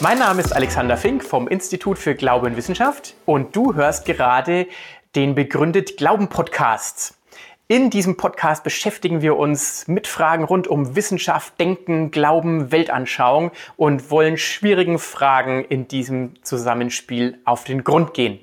Mein 0.00 0.20
Name 0.20 0.40
ist 0.40 0.54
Alexander 0.54 0.96
Fink 0.96 1.24
vom 1.24 1.48
Institut 1.48 1.98
für 1.98 2.14
Glaube 2.14 2.46
und 2.46 2.56
Wissenschaft 2.56 3.14
und 3.26 3.56
du 3.56 3.74
hörst 3.74 4.04
gerade 4.04 4.68
den 5.16 5.34
Begründet 5.34 5.96
Glauben 5.96 6.28
Podcast. 6.28 7.18
In 7.66 7.90
diesem 7.90 8.16
Podcast 8.16 8.62
beschäftigen 8.62 9.22
wir 9.22 9.36
uns 9.36 9.88
mit 9.88 10.06
Fragen 10.06 10.44
rund 10.44 10.68
um 10.68 10.94
Wissenschaft, 10.94 11.58
Denken, 11.58 12.12
Glauben, 12.12 12.70
Weltanschauung 12.70 13.50
und 13.76 14.08
wollen 14.12 14.36
schwierigen 14.36 15.00
Fragen 15.00 15.64
in 15.64 15.88
diesem 15.88 16.44
Zusammenspiel 16.44 17.38
auf 17.44 17.64
den 17.64 17.82
Grund 17.82 18.14
gehen. 18.14 18.38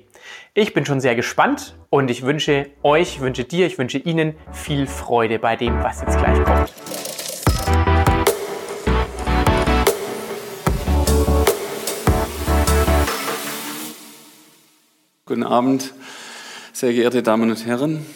Ich 0.52 0.74
bin 0.74 0.84
schon 0.84 1.00
sehr 1.00 1.14
gespannt 1.14 1.74
und 1.88 2.10
ich 2.10 2.22
wünsche 2.22 2.68
euch, 2.82 3.20
wünsche 3.20 3.44
dir, 3.44 3.66
ich 3.66 3.78
wünsche 3.78 3.98
Ihnen 3.98 4.34
viel 4.52 4.86
Freude 4.86 5.38
bei 5.38 5.56
dem, 5.56 5.82
was 5.82 6.02
jetzt 6.02 6.18
gleich 6.18 6.44
kommt. 6.44 7.15
Guten 15.28 15.42
Abend, 15.42 15.92
sehr 16.72 16.92
geehrte 16.92 17.20
Damen 17.20 17.50
und 17.50 17.66
Herren. 17.66 18.06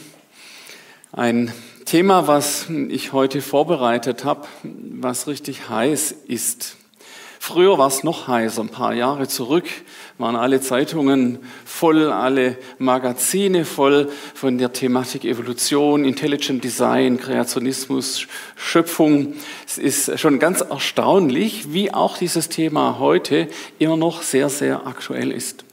Ein 1.11 1.53
Thema, 1.85 2.29
was 2.29 2.71
ich 2.71 3.13
heute 3.13 3.43
vorbereitet 3.43 4.25
habe, 4.25 4.47
was 4.63 5.27
richtig 5.27 5.69
heiß 5.69 6.15
ist. 6.29 6.77
Früher 7.41 7.79
war 7.79 7.89
es 7.89 8.05
noch 8.05 8.29
heißer, 8.29 8.63
ein 8.63 8.69
paar 8.69 8.95
Jahre 8.95 9.27
zurück 9.27 9.65
waren 10.19 10.37
alle 10.37 10.61
Zeitungen 10.61 11.41
voll, 11.65 12.13
alle 12.13 12.57
Magazine 12.79 13.65
voll 13.65 14.09
von 14.35 14.59
der 14.59 14.73
Thematik 14.73 15.25
Evolution, 15.25 16.05
Intelligent 16.05 16.63
Design, 16.63 17.19
Kreationismus, 17.19 18.29
Schöpfung. 18.55 19.35
Es 19.67 19.79
ist 19.79 20.21
schon 20.21 20.39
ganz 20.39 20.61
erstaunlich, 20.61 21.73
wie 21.73 21.93
auch 21.93 22.19
dieses 22.19 22.51
Thema 22.51 23.01
heute 23.01 23.49
immer 23.81 23.97
noch 23.97 24.23
sehr, 24.23 24.49
sehr 24.49 24.87
aktuell 24.87 25.33
ist. 25.33 25.65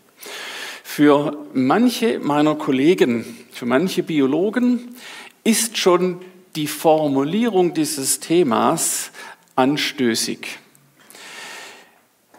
Für 0.98 1.46
manche 1.54 2.18
meiner 2.18 2.56
Kollegen, 2.56 3.24
für 3.52 3.68
manche 3.68 4.02
Biologen 4.02 4.96
ist 5.44 5.78
schon 5.78 6.22
die 6.56 6.66
Formulierung 6.66 7.76
dieses 7.76 8.20
Themas 8.20 9.12
anstößig. 9.56 10.58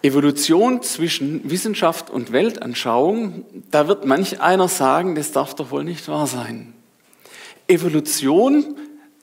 Evolution 0.02 0.82
zwischen 0.82 1.48
Wissenschaft 1.48 2.10
und 2.10 2.32
Weltanschauung, 2.32 3.44
da 3.70 3.86
wird 3.86 4.06
manch 4.06 4.40
einer 4.40 4.66
sagen, 4.66 5.14
das 5.14 5.30
darf 5.30 5.54
doch 5.54 5.70
wohl 5.70 5.84
nicht 5.84 6.08
wahr 6.08 6.26
sein. 6.26 6.74
Evolution, 7.68 8.74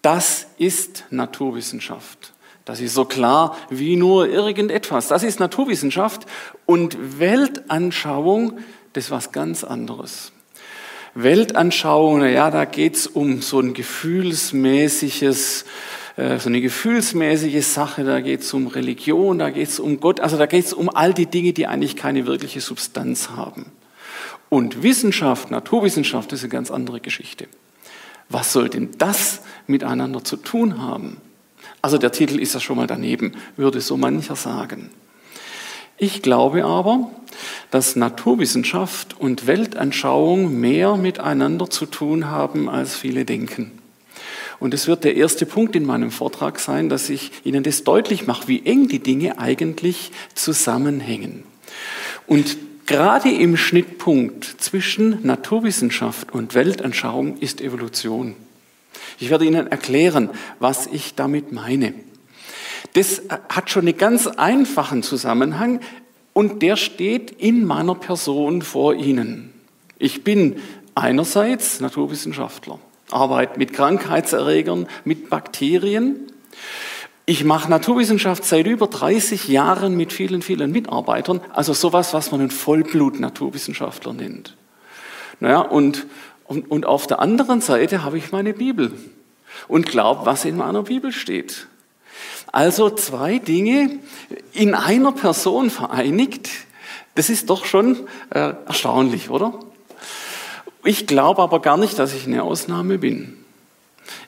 das 0.02 0.48
ist 0.58 1.04
Naturwissenschaft. 1.10 2.32
Das 2.64 2.80
ist 2.80 2.94
so 2.94 3.04
klar 3.04 3.58
wie 3.70 3.98
nur 3.98 4.30
irgendetwas. 4.30 5.10
Das 5.10 5.24
ist 5.24 5.42
Naturwissenschaft 5.42 6.26
und 6.66 7.20
Weltanschauung, 7.20 8.60
das 8.96 9.06
ist 9.06 9.12
was 9.12 9.32
ganz 9.34 9.64
anderes. 9.66 10.32
Weltanschauung, 11.16 12.26
ja, 12.26 12.50
da 12.50 12.64
geht's 12.64 13.08
um 13.08 13.42
so 13.42 13.60
ein 13.60 13.74
gefühlsmäßiges, 13.74 15.66
äh, 16.16 16.40
so 16.40 16.48
eine 16.48 16.62
gefühlsmäßige 16.62 17.66
Sache, 17.66 18.06
da 18.06 18.22
geht's 18.22 18.54
um 18.54 18.68
Religion, 18.68 19.38
da 19.38 19.50
geht's 19.50 19.80
um 19.80 20.00
Gott, 20.00 20.22
also 20.22 20.38
da 20.38 20.46
geht's 20.46 20.72
um 20.72 20.90
all 20.90 21.14
die 21.14 21.26
Dinge, 21.26 21.52
die 21.52 21.68
eigentlich 21.68 21.98
keine 21.98 22.26
wirkliche 22.26 22.62
Substanz 22.62 23.32
haben. 23.32 23.66
Und 24.48 24.82
Wissenschaft, 24.82 25.52
Naturwissenschaft 25.52 26.32
ist 26.32 26.44
eine 26.44 26.50
ganz 26.50 26.72
andere 26.72 27.02
Geschichte. 27.02 27.48
Was 28.30 28.54
soll 28.54 28.70
denn 28.70 28.92
das 28.98 29.42
miteinander 29.68 30.24
zu 30.24 30.38
tun 30.38 30.82
haben? 30.82 31.18
Also 31.82 31.98
der 31.98 32.14
Titel 32.14 32.40
ist 32.40 32.54
ja 32.54 32.62
schon 32.62 32.78
mal 32.78 32.88
daneben, 32.88 33.34
würde 33.58 33.82
so 33.82 33.98
mancher 33.98 34.38
sagen. 34.38 34.90
Ich 35.98 36.22
glaube 36.22 36.66
aber, 36.66 37.10
dass 37.72 37.96
Naturwissenschaft 37.96 39.20
und 39.20 39.48
Weltanschauung 39.48 40.60
mehr 40.60 40.98
miteinander 40.98 41.70
zu 41.70 41.86
tun 41.86 42.30
haben, 42.30 42.70
als 42.70 42.96
viele 42.96 43.24
denken. 43.24 43.72
Und 44.60 44.74
es 44.74 44.88
wird 44.88 45.04
der 45.04 45.16
erste 45.16 45.46
Punkt 45.46 45.76
in 45.76 45.86
meinem 45.86 46.12
Vortrag 46.12 46.60
sein, 46.60 46.90
dass 46.90 47.10
ich 47.10 47.32
Ihnen 47.44 47.64
das 47.64 47.84
deutlich 47.84 48.28
mache, 48.28 48.48
wie 48.48 48.66
eng 48.66 48.88
die 48.88 49.00
Dinge 49.00 49.40
eigentlich 49.40 50.12
zusammenhängen. 50.34 51.44
Und 52.28 52.58
gerade 52.86 53.30
im 53.30 53.58
Schnittpunkt 53.58 54.46
zwischen 54.60 55.26
Naturwissenschaft 55.26 56.34
und 56.34 56.56
Weltanschauung 56.56 57.38
ist 57.40 57.62
Evolution. 57.62 58.36
Ich 59.20 59.30
werde 59.30 59.46
Ihnen 59.46 59.68
erklären, 59.68 60.30
was 60.60 60.88
ich 60.88 61.16
damit 61.16 61.52
meine. 61.52 61.94
Das 62.96 63.24
hat 63.50 63.70
schon 63.70 63.88
einen 63.88 63.98
ganz 63.98 64.26
einfachen 64.26 65.04
Zusammenhang 65.04 65.82
und 66.32 66.62
der 66.62 66.78
steht 66.78 67.30
in 67.30 67.66
meiner 67.66 67.94
Person 67.94 68.62
vor 68.62 68.96
Ihnen. 68.96 69.54
Ich 70.00 70.24
bin 70.24 70.62
einerseits 70.96 71.82
Naturwissenschaftler, 71.82 72.80
arbeite 73.12 73.60
mit 73.60 73.74
Krankheitserregern, 73.74 74.88
mit 75.04 75.30
Bakterien. 75.30 76.32
Ich 77.26 77.44
mache 77.44 77.70
Naturwissenschaft 77.70 78.46
seit 78.46 78.66
über 78.66 78.88
30 78.88 79.50
Jahren 79.50 79.98
mit 79.98 80.14
vielen, 80.14 80.42
vielen 80.42 80.72
Mitarbeitern, 80.72 81.42
also 81.52 81.74
sowas, 81.74 82.14
was 82.14 82.32
man 82.32 82.40
einen 82.40 82.50
Vollblut-Naturwissenschaftler 82.50 84.14
nennt. 84.14 84.56
Naja, 85.42 85.60
und, 85.60 86.06
und, 86.46 86.72
und 86.72 86.86
auf 86.86 87.08
der 87.08 87.20
anderen 87.20 87.60
Seite 87.60 88.04
habe 88.04 88.18
ich 88.18 88.32
meine 88.32 88.54
Bibel 88.54 88.94
und 89.68 89.86
glaube, 89.86 90.26
was 90.26 90.46
in 90.46 90.56
meiner 90.56 90.84
Bibel 90.84 91.12
steht. 91.12 91.68
Also 92.56 92.90
zwei 92.90 93.40
Dinge 93.40 94.00
in 94.54 94.76
einer 94.76 95.12
Person 95.12 95.70
vereinigt, 95.70 96.50
das 97.16 97.30
ist 97.30 97.50
doch 97.50 97.66
schon 97.66 98.08
äh, 98.30 98.54
erstaunlich, 98.66 99.30
oder? 99.30 99.60
Ich 100.86 101.06
glaube 101.06 101.42
aber 101.42 101.60
gar 101.60 101.76
nicht, 101.76 102.00
dass 102.00 102.14
ich 102.14 102.28
eine 102.28 102.44
Ausnahme 102.44 102.98
bin. 102.98 103.36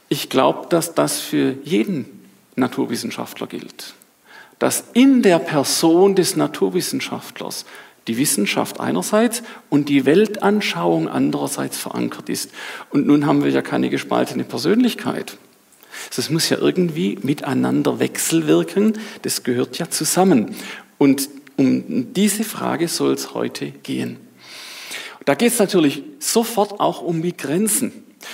Ich 0.10 0.28
glaube, 0.28 0.68
dass 0.68 0.94
das 0.94 1.22
für 1.22 1.56
jeden 1.64 2.28
Naturwissenschaftler 2.58 3.48
gilt. 3.48 3.94
Dass 4.60 4.84
in 4.92 5.22
der 5.22 5.40
Person 5.40 6.14
des 6.14 6.36
Naturwissenschaftlers 6.36 7.64
die 8.10 8.18
Wissenschaft 8.18 8.82
einerseits 8.82 9.42
und 9.70 9.88
die 9.88 10.06
Weltanschauung 10.06 11.08
andererseits 11.08 11.78
verankert 11.78 12.28
ist. 12.28 12.52
Und 12.90 13.08
nun 13.08 13.26
haben 13.26 13.46
wir 13.46 13.52
ja 13.52 13.62
keine 13.62 13.90
gespaltene 13.90 14.44
Persönlichkeit. 14.44 15.38
Das 16.16 16.30
muss 16.30 16.50
ja 16.50 16.58
irgendwie 16.58 17.18
miteinander 17.22 18.00
wechselwirken. 18.00 18.98
Das 19.22 19.44
gehört 19.44 19.78
ja 19.78 19.90
zusammen. 19.90 20.56
Und 20.98 21.30
um 21.58 22.14
diese 22.14 22.44
Frage 22.44 22.88
soll 22.88 23.14
es 23.14 23.34
heute 23.34 23.72
gehen. 23.72 24.18
Da 25.26 25.36
geht 25.36 25.52
es 25.52 25.60
natürlich 25.60 26.04
sofort 26.20 26.80
auch 26.80 27.02
um 27.02 27.22
die 27.22 27.36
Grenzen. 27.36 27.92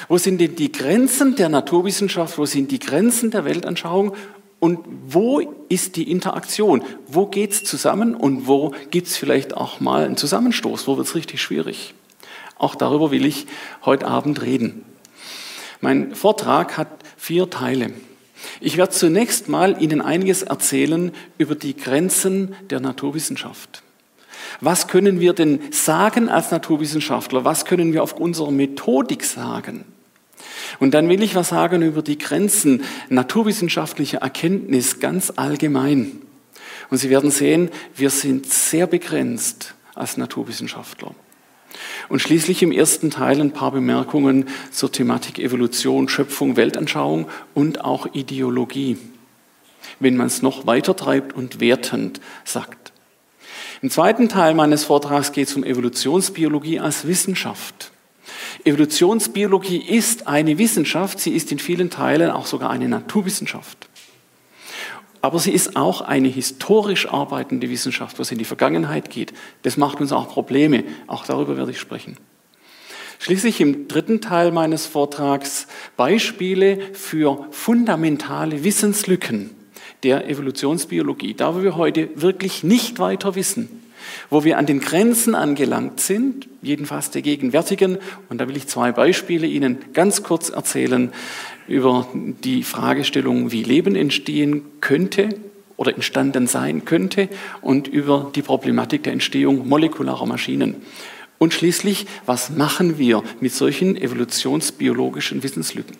Wo 0.08 0.18
sind 0.18 0.40
denn 0.40 0.56
die 0.56 0.72
Grenzen 0.72 1.36
der 1.36 1.50
Naturwissenschaft? 1.50 2.38
Wo 2.38 2.46
sind 2.46 2.72
die 2.72 2.80
Grenzen 2.80 3.32
der 3.32 3.46
Weltanschauung? 3.46 4.14
Und 4.60 4.80
wo 5.08 5.42
ist 5.70 5.96
die 5.98 6.10
Interaktion? 6.10 6.84
Wo 7.08 7.26
geht 7.26 7.52
es 7.52 7.64
zusammen 7.64 8.16
und 8.16 8.48
wo 8.48 8.74
gibt 8.92 9.08
es 9.08 9.18
vielleicht 9.18 9.58
auch 9.58 9.80
mal 9.80 10.06
einen 10.06 10.18
Zusammenstoß? 10.18 10.88
Wo 10.88 10.98
wird 10.98 11.08
es 11.08 11.16
richtig 11.16 11.42
schwierig? 11.42 11.94
Auch 12.58 12.76
darüber 12.76 13.12
will 13.12 13.26
ich 13.26 13.46
heute 13.84 14.08
Abend 14.08 14.42
reden. 14.42 14.86
Mein 15.82 16.16
Vortrag 16.16 16.78
hat 16.78 16.88
vier 17.24 17.50
Teile. 17.50 17.92
Ich 18.60 18.76
werde 18.76 18.92
zunächst 18.92 19.48
mal 19.48 19.82
Ihnen 19.82 20.02
einiges 20.02 20.42
erzählen 20.42 21.14
über 21.38 21.56
die 21.56 21.74
Grenzen 21.74 22.54
der 22.70 22.82
Naturwissenschaft. 22.82 23.82
Was 24.60 24.90
können 24.90 25.22
wir 25.22 25.32
denn 25.32 25.62
sagen 25.72 26.28
als 26.28 26.52
Naturwissenschaftler? 26.52 27.46
Was 27.46 27.64
können 27.64 27.94
wir 27.94 28.04
auf 28.04 28.12
unserer 28.12 28.52
Methodik 28.52 29.24
sagen? 29.24 29.86
Und 30.82 30.94
dann 30.94 31.08
will 31.08 31.24
ich 31.24 31.34
was 31.34 31.48
sagen 31.48 31.82
über 31.82 32.02
die 32.02 32.18
Grenzen 32.18 32.84
naturwissenschaftlicher 33.08 34.18
Erkenntnis 34.18 35.00
ganz 35.00 35.32
allgemein. 35.34 36.20
Und 36.90 36.98
Sie 36.98 37.10
werden 37.10 37.32
sehen, 37.32 37.70
wir 37.96 38.10
sind 38.10 38.52
sehr 38.52 38.86
begrenzt 38.86 39.76
als 39.96 40.18
Naturwissenschaftler. 40.18 41.16
Und 42.10 42.20
schließlich 42.20 42.64
im 42.64 42.72
ersten 42.72 43.12
Teil 43.12 43.40
ein 43.40 43.52
paar 43.52 43.72
Bemerkungen 43.72 44.48
zur 44.72 44.92
Thematik 44.92 45.40
Evolution, 45.40 46.10
Schöpfung, 46.10 46.56
Weltanschauung 46.56 47.28
und 47.54 47.84
auch 47.84 48.08
Ideologie, 48.14 48.98
wenn 50.00 50.18
man 50.18 50.28
es 50.28 50.42
noch 50.42 50.66
weiter 50.68 50.96
treibt 50.96 51.34
und 51.34 51.60
wertend 51.60 52.22
sagt. 52.44 52.94
Im 53.82 53.90
zweiten 53.90 54.30
Teil 54.30 54.54
meines 54.54 54.86
Vortrags 54.86 55.32
geht 55.32 55.50
es 55.50 55.56
um 55.56 55.64
Evolutionsbiologie 55.64 56.80
als 56.80 57.06
Wissenschaft. 57.06 57.92
Evolutionsbiologie 58.64 59.78
ist 59.78 60.28
eine 60.28 60.58
Wissenschaft, 60.58 61.20
sie 61.20 61.32
ist 61.32 61.52
in 61.52 61.60
vielen 61.60 61.90
Teilen 61.90 62.32
auch 62.32 62.46
sogar 62.46 62.70
eine 62.70 62.88
Naturwissenschaft. 62.88 63.90
Aber 65.24 65.40
sie 65.40 65.54
ist 65.54 65.78
auch 65.78 66.02
eine 66.02 66.28
historisch 66.28 67.08
arbeitende 67.08 67.70
Wissenschaft, 67.70 68.20
was 68.20 68.34
in 68.34 68.38
die 68.40 68.44
Vergangenheit 68.44 69.10
geht. 69.10 69.32
Das 69.62 69.78
macht 69.78 70.02
uns 70.02 70.12
auch 70.12 70.28
Probleme. 70.28 70.84
Auch 71.08 71.26
darüber 71.26 71.56
werde 71.56 71.72
ich 71.72 71.80
sprechen. 71.80 72.18
Schließlich 73.20 73.62
im 73.62 73.88
dritten 73.88 74.20
Teil 74.20 74.52
meines 74.52 74.86
Vortrags 74.86 75.68
Beispiele 75.96 76.78
für 76.92 77.48
fundamentale 77.52 78.66
Wissenslücken, 78.66 79.52
der 80.04 80.28
Evolutionsbiologie, 80.28 81.36
da 81.36 81.64
wir 81.64 81.78
heute 81.78 82.10
wirklich 82.22 82.66
nicht 82.66 83.00
weiter 83.00 83.36
wissen, 83.36 83.83
wo 84.30 84.44
wir 84.44 84.58
an 84.58 84.66
den 84.66 84.80
Grenzen 84.80 85.36
angelangt 85.36 86.00
sind, 86.00 86.48
jedenfalls 86.62 87.12
der 87.12 87.22
gegenwärtigen, 87.22 87.98
und 88.30 88.40
da 88.40 88.48
will 88.48 88.58
ich 88.58 88.68
zwei 88.68 88.92
Beispiele 88.92 89.48
Ihnen 89.48 89.78
ganz 89.94 90.24
kurz 90.24 90.50
erzählen 90.50 91.12
über 91.68 92.08
die 92.14 92.64
Fragestellung, 92.64 93.52
wie 93.52 93.64
Leben 93.64 93.96
entstehen 93.96 94.64
könnte 94.82 95.30
oder 95.78 95.94
entstanden 95.94 96.48
sein 96.48 96.86
könnte 96.86 97.30
und 97.62 97.88
über 97.88 98.32
die 98.36 98.42
Problematik 98.42 99.04
der 99.04 99.14
Entstehung 99.14 99.68
molekularer 99.68 100.26
Maschinen. 100.26 100.76
Und 101.38 101.54
schließlich, 101.54 102.06
was 102.26 102.52
machen 102.52 102.98
wir 102.98 103.24
mit 103.42 103.54
solchen 103.54 103.98
evolutionsbiologischen 103.98 105.44
Wissenslücken? 105.44 105.98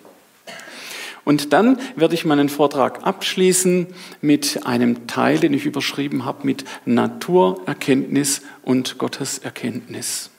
Und 1.24 1.52
dann 1.52 1.78
werde 1.96 2.14
ich 2.14 2.24
meinen 2.24 2.48
Vortrag 2.48 3.06
abschließen 3.06 3.86
mit 4.20 4.66
einem 4.66 5.06
Teil, 5.06 5.38
den 5.38 5.54
ich 5.54 5.64
überschrieben 5.64 6.24
habe, 6.24 6.46
mit 6.46 6.64
Naturerkenntnis 6.84 8.42
und 8.62 8.98
Gotteserkenntnis. 8.98 10.30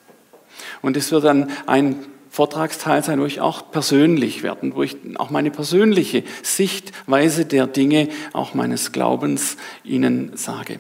Und 0.82 0.96
es 0.96 1.12
wird 1.12 1.24
dann 1.24 1.50
ein 1.66 2.06
Vortragsteil 2.30 3.04
sein, 3.04 3.20
wo 3.20 3.26
ich 3.26 3.40
auch 3.40 3.72
persönlich 3.72 4.44
werde, 4.44 4.76
wo 4.76 4.84
ich 4.84 4.98
auch 5.16 5.30
meine 5.30 5.52
persönliche 5.52 6.24
Sichtweise 6.44 7.46
der 7.46 7.66
Dinge, 7.66 8.10
auch 8.34 8.54
meines 8.54 8.92
Glaubens 8.92 9.58
Ihnen 9.84 10.36
sage. 10.36 10.80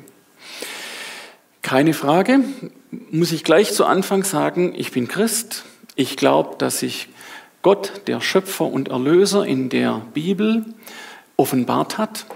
Keine 1.61 1.93
Frage, 1.93 2.41
muss 3.09 3.31
ich 3.31 3.43
gleich 3.43 3.73
zu 3.73 3.85
Anfang 3.85 4.23
sagen, 4.23 4.73
ich 4.75 4.91
bin 4.91 5.07
Christ. 5.07 5.63
Ich 5.95 6.17
glaube, 6.17 6.57
dass 6.57 6.79
sich 6.79 7.07
Gott, 7.65 8.03
der 8.05 8.21
Schöpfer 8.21 8.65
und 8.65 8.89
Erlöser 8.89 9.43
in 9.43 9.69
der 9.69 10.05
Bibel, 10.13 10.65
offenbart 11.35 11.97
hat 11.97 12.27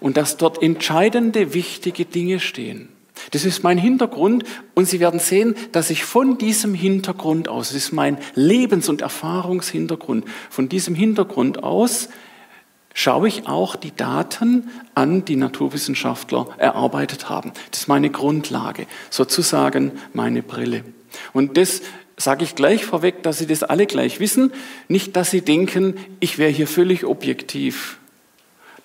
und 0.00 0.16
dass 0.16 0.38
dort 0.38 0.60
entscheidende, 0.60 1.54
wichtige 1.54 2.04
Dinge 2.04 2.40
stehen. 2.40 2.88
Das 3.30 3.44
ist 3.44 3.62
mein 3.62 3.78
Hintergrund 3.78 4.42
und 4.74 4.86
Sie 4.86 4.98
werden 4.98 5.20
sehen, 5.20 5.54
dass 5.70 5.90
ich 5.90 6.04
von 6.04 6.36
diesem 6.36 6.74
Hintergrund 6.74 7.48
aus, 7.48 7.68
das 7.68 7.76
ist 7.76 7.92
mein 7.92 8.18
Lebens- 8.34 8.88
und 8.88 9.02
Erfahrungshintergrund, 9.02 10.24
von 10.50 10.68
diesem 10.68 10.96
Hintergrund 10.96 11.62
aus 11.62 12.08
schaue 12.92 13.28
ich 13.28 13.46
auch 13.46 13.76
die 13.76 13.94
Daten 13.94 14.68
an, 14.96 15.24
die 15.24 15.36
Naturwissenschaftler 15.36 16.48
erarbeitet 16.58 17.28
haben. 17.28 17.52
Das 17.70 17.82
ist 17.82 17.88
meine 17.88 18.10
Grundlage, 18.10 18.88
sozusagen 19.10 19.92
meine 20.12 20.42
Brille. 20.42 20.82
Und 21.32 21.56
das 21.56 21.82
sage 22.22 22.44
ich 22.44 22.54
gleich 22.54 22.84
vorweg, 22.84 23.22
dass 23.22 23.38
Sie 23.38 23.46
das 23.46 23.62
alle 23.62 23.86
gleich 23.86 24.20
wissen. 24.20 24.52
Nicht, 24.88 25.16
dass 25.16 25.30
Sie 25.30 25.42
denken, 25.42 25.96
ich 26.20 26.38
wäre 26.38 26.50
hier 26.50 26.66
völlig 26.66 27.04
objektiv. 27.04 27.98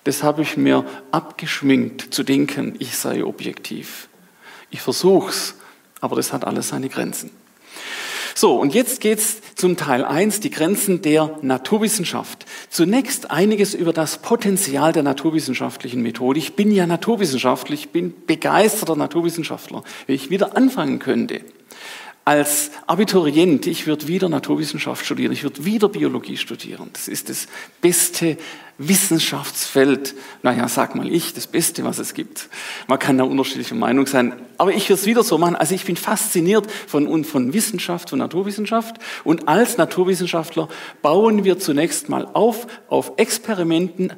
Das 0.04 0.22
habe 0.22 0.42
ich 0.42 0.56
mir 0.56 0.84
abgeschminkt, 1.10 2.14
zu 2.14 2.22
denken, 2.22 2.74
ich 2.78 2.96
sei 2.96 3.24
objektiv. 3.24 4.08
Ich 4.70 4.80
versuche 4.80 5.30
es, 5.30 5.54
aber 6.00 6.16
das 6.16 6.32
hat 6.32 6.44
alles 6.44 6.68
seine 6.68 6.88
Grenzen. 6.88 7.30
So, 8.34 8.54
und 8.54 8.72
jetzt 8.72 9.00
geht's 9.00 9.38
zum 9.56 9.76
Teil 9.76 10.04
1, 10.04 10.38
die 10.38 10.50
Grenzen 10.50 11.02
der 11.02 11.38
Naturwissenschaft. 11.42 12.46
Zunächst 12.70 13.32
einiges 13.32 13.74
über 13.74 13.92
das 13.92 14.18
Potenzial 14.18 14.92
der 14.92 15.02
naturwissenschaftlichen 15.02 16.02
Methode. 16.02 16.38
Ich 16.38 16.54
bin 16.54 16.70
ja 16.70 16.86
Naturwissenschaftler, 16.86 17.74
ich 17.74 17.88
bin 17.88 18.14
begeisterter 18.26 18.94
Naturwissenschaftler. 18.94 19.82
Wenn 20.06 20.14
ich 20.14 20.30
wieder 20.30 20.56
anfangen 20.56 21.00
könnte, 21.00 21.40
als 22.28 22.72
Abiturient, 22.86 23.66
ich 23.66 23.86
würde 23.86 24.06
wieder 24.06 24.28
Naturwissenschaft 24.28 25.02
studieren, 25.02 25.32
ich 25.32 25.44
würde 25.44 25.64
wieder 25.64 25.88
Biologie 25.88 26.36
studieren. 26.36 26.90
Das 26.92 27.08
ist 27.08 27.30
das 27.30 27.46
beste 27.80 28.36
Wissenschaftsfeld, 28.76 30.14
naja, 30.42 30.68
sag 30.68 30.94
mal 30.94 31.10
ich, 31.10 31.32
das 31.32 31.46
Beste, 31.46 31.84
was 31.84 31.96
es 31.96 32.12
gibt. 32.12 32.50
Man 32.86 32.98
kann 32.98 33.16
da 33.16 33.24
unterschiedlicher 33.24 33.76
Meinung 33.76 34.06
sein, 34.06 34.34
aber 34.58 34.74
ich 34.74 34.90
würde 34.90 35.00
es 35.00 35.06
wieder 35.06 35.22
so 35.22 35.38
machen. 35.38 35.56
Also 35.56 35.74
ich 35.74 35.86
bin 35.86 35.96
fasziniert 35.96 36.70
von, 36.70 37.24
von 37.24 37.54
Wissenschaft, 37.54 38.10
von 38.10 38.18
Naturwissenschaft 38.18 38.96
und 39.24 39.48
als 39.48 39.78
Naturwissenschaftler 39.78 40.68
bauen 41.00 41.44
wir 41.44 41.58
zunächst 41.58 42.10
mal 42.10 42.26
auf, 42.34 42.66
auf 42.90 43.12
Experimenten. 43.16 44.12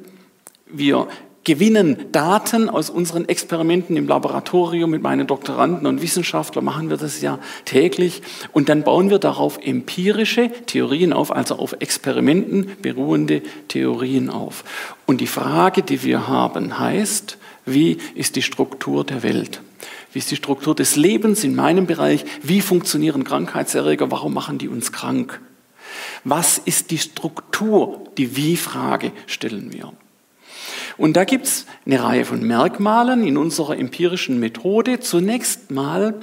Wir 0.65 1.07
gewinnen 1.43 2.11
Daten 2.11 2.69
aus 2.69 2.89
unseren 2.89 3.27
Experimenten 3.27 3.97
im 3.97 4.07
Laboratorium 4.07 4.91
mit 4.91 5.01
meinen 5.01 5.25
Doktoranden 5.25 5.87
und 5.87 6.01
Wissenschaftlern, 6.01 6.63
machen 6.63 6.89
wir 6.89 6.97
das 6.97 7.21
ja 7.21 7.39
täglich. 7.65 8.21
Und 8.51 8.69
dann 8.69 8.83
bauen 8.83 9.09
wir 9.09 9.19
darauf 9.19 9.57
empirische 9.61 10.51
Theorien 10.67 11.13
auf, 11.13 11.31
also 11.31 11.55
auf 11.55 11.75
Experimenten 11.79 12.71
beruhende 12.81 13.41
Theorien 13.67 14.29
auf. 14.29 14.63
Und 15.05 15.21
die 15.21 15.27
Frage, 15.27 15.81
die 15.81 16.03
wir 16.03 16.27
haben, 16.27 16.79
heißt, 16.79 17.37
wie 17.65 17.97
ist 18.15 18.35
die 18.35 18.41
Struktur 18.41 19.03
der 19.03 19.23
Welt? 19.23 19.61
Wie 20.13 20.19
ist 20.19 20.29
die 20.29 20.35
Struktur 20.35 20.75
des 20.75 20.95
Lebens 20.95 21.43
in 21.43 21.55
meinem 21.55 21.87
Bereich? 21.87 22.25
Wie 22.43 22.61
funktionieren 22.61 23.23
Krankheitserreger? 23.23 24.11
Warum 24.11 24.33
machen 24.33 24.57
die 24.57 24.67
uns 24.67 24.91
krank? 24.91 25.39
Was 26.23 26.57
ist 26.57 26.91
die 26.91 26.97
Struktur? 26.97 28.03
Die 28.17 28.35
Wie-Frage 28.35 29.11
stellen 29.25 29.71
wir. 29.73 29.93
Und 31.01 31.13
da 31.13 31.23
gibt 31.23 31.47
es 31.47 31.65
eine 31.87 32.03
Reihe 32.03 32.25
von 32.25 32.45
Merkmalen 32.45 33.25
in 33.25 33.35
unserer 33.35 33.75
empirischen 33.75 34.39
Methode. 34.39 34.99
Zunächst 34.99 35.71
mal 35.71 36.13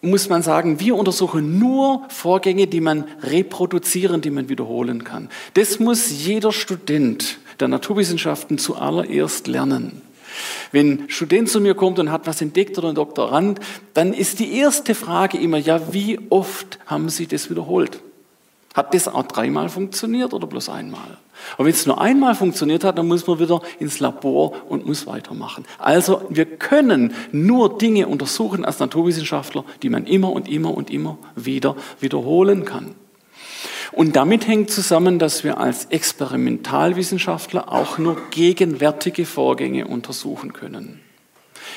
muss 0.00 0.30
man 0.30 0.42
sagen, 0.42 0.80
wir 0.80 0.96
untersuchen 0.96 1.58
nur 1.58 2.04
Vorgänge, 2.08 2.66
die 2.66 2.80
man 2.80 3.04
reproduzieren, 3.20 4.22
die 4.22 4.30
man 4.30 4.48
wiederholen 4.48 5.04
kann. 5.04 5.28
Das 5.52 5.80
muss 5.80 6.24
jeder 6.24 6.50
Student 6.50 7.40
der 7.60 7.68
Naturwissenschaften 7.68 8.56
zuallererst 8.56 9.46
lernen. 9.48 10.00
Wenn 10.72 11.02
ein 11.02 11.10
Student 11.10 11.50
zu 11.50 11.60
mir 11.60 11.74
kommt 11.74 11.98
und 11.98 12.10
hat 12.10 12.26
was 12.26 12.40
entdeckt 12.40 12.78
oder 12.78 12.88
ein 12.88 12.94
Doktorand, 12.94 13.60
dann 13.92 14.14
ist 14.14 14.38
die 14.38 14.54
erste 14.56 14.94
Frage 14.94 15.36
immer, 15.36 15.58
ja, 15.58 15.92
wie 15.92 16.18
oft 16.30 16.78
haben 16.86 17.10
Sie 17.10 17.26
das 17.26 17.50
wiederholt? 17.50 18.00
Hat 18.72 18.94
das 18.94 19.08
auch 19.08 19.24
dreimal 19.24 19.68
funktioniert 19.68 20.32
oder 20.32 20.46
bloß 20.46 20.70
einmal? 20.70 21.18
Und 21.56 21.66
wenn 21.66 21.72
es 21.72 21.86
nur 21.86 22.00
einmal 22.00 22.34
funktioniert 22.34 22.84
hat, 22.84 22.98
dann 22.98 23.08
muss 23.08 23.26
man 23.26 23.38
wieder 23.38 23.60
ins 23.78 24.00
Labor 24.00 24.52
und 24.68 24.86
muss 24.86 25.06
weitermachen. 25.06 25.64
Also 25.78 26.22
wir 26.28 26.46
können 26.46 27.14
nur 27.32 27.78
Dinge 27.78 28.06
untersuchen 28.08 28.64
als 28.64 28.78
Naturwissenschaftler, 28.78 29.64
die 29.82 29.88
man 29.88 30.06
immer 30.06 30.32
und 30.32 30.48
immer 30.48 30.74
und 30.76 30.90
immer 30.90 31.18
wieder 31.36 31.76
wiederholen 32.00 32.64
kann. 32.64 32.94
Und 33.92 34.14
damit 34.16 34.46
hängt 34.46 34.70
zusammen, 34.70 35.18
dass 35.18 35.42
wir 35.42 35.58
als 35.58 35.86
Experimentalwissenschaftler 35.86 37.72
auch 37.72 37.98
nur 37.98 38.16
gegenwärtige 38.30 39.26
Vorgänge 39.26 39.86
untersuchen 39.86 40.52
können. 40.52 41.00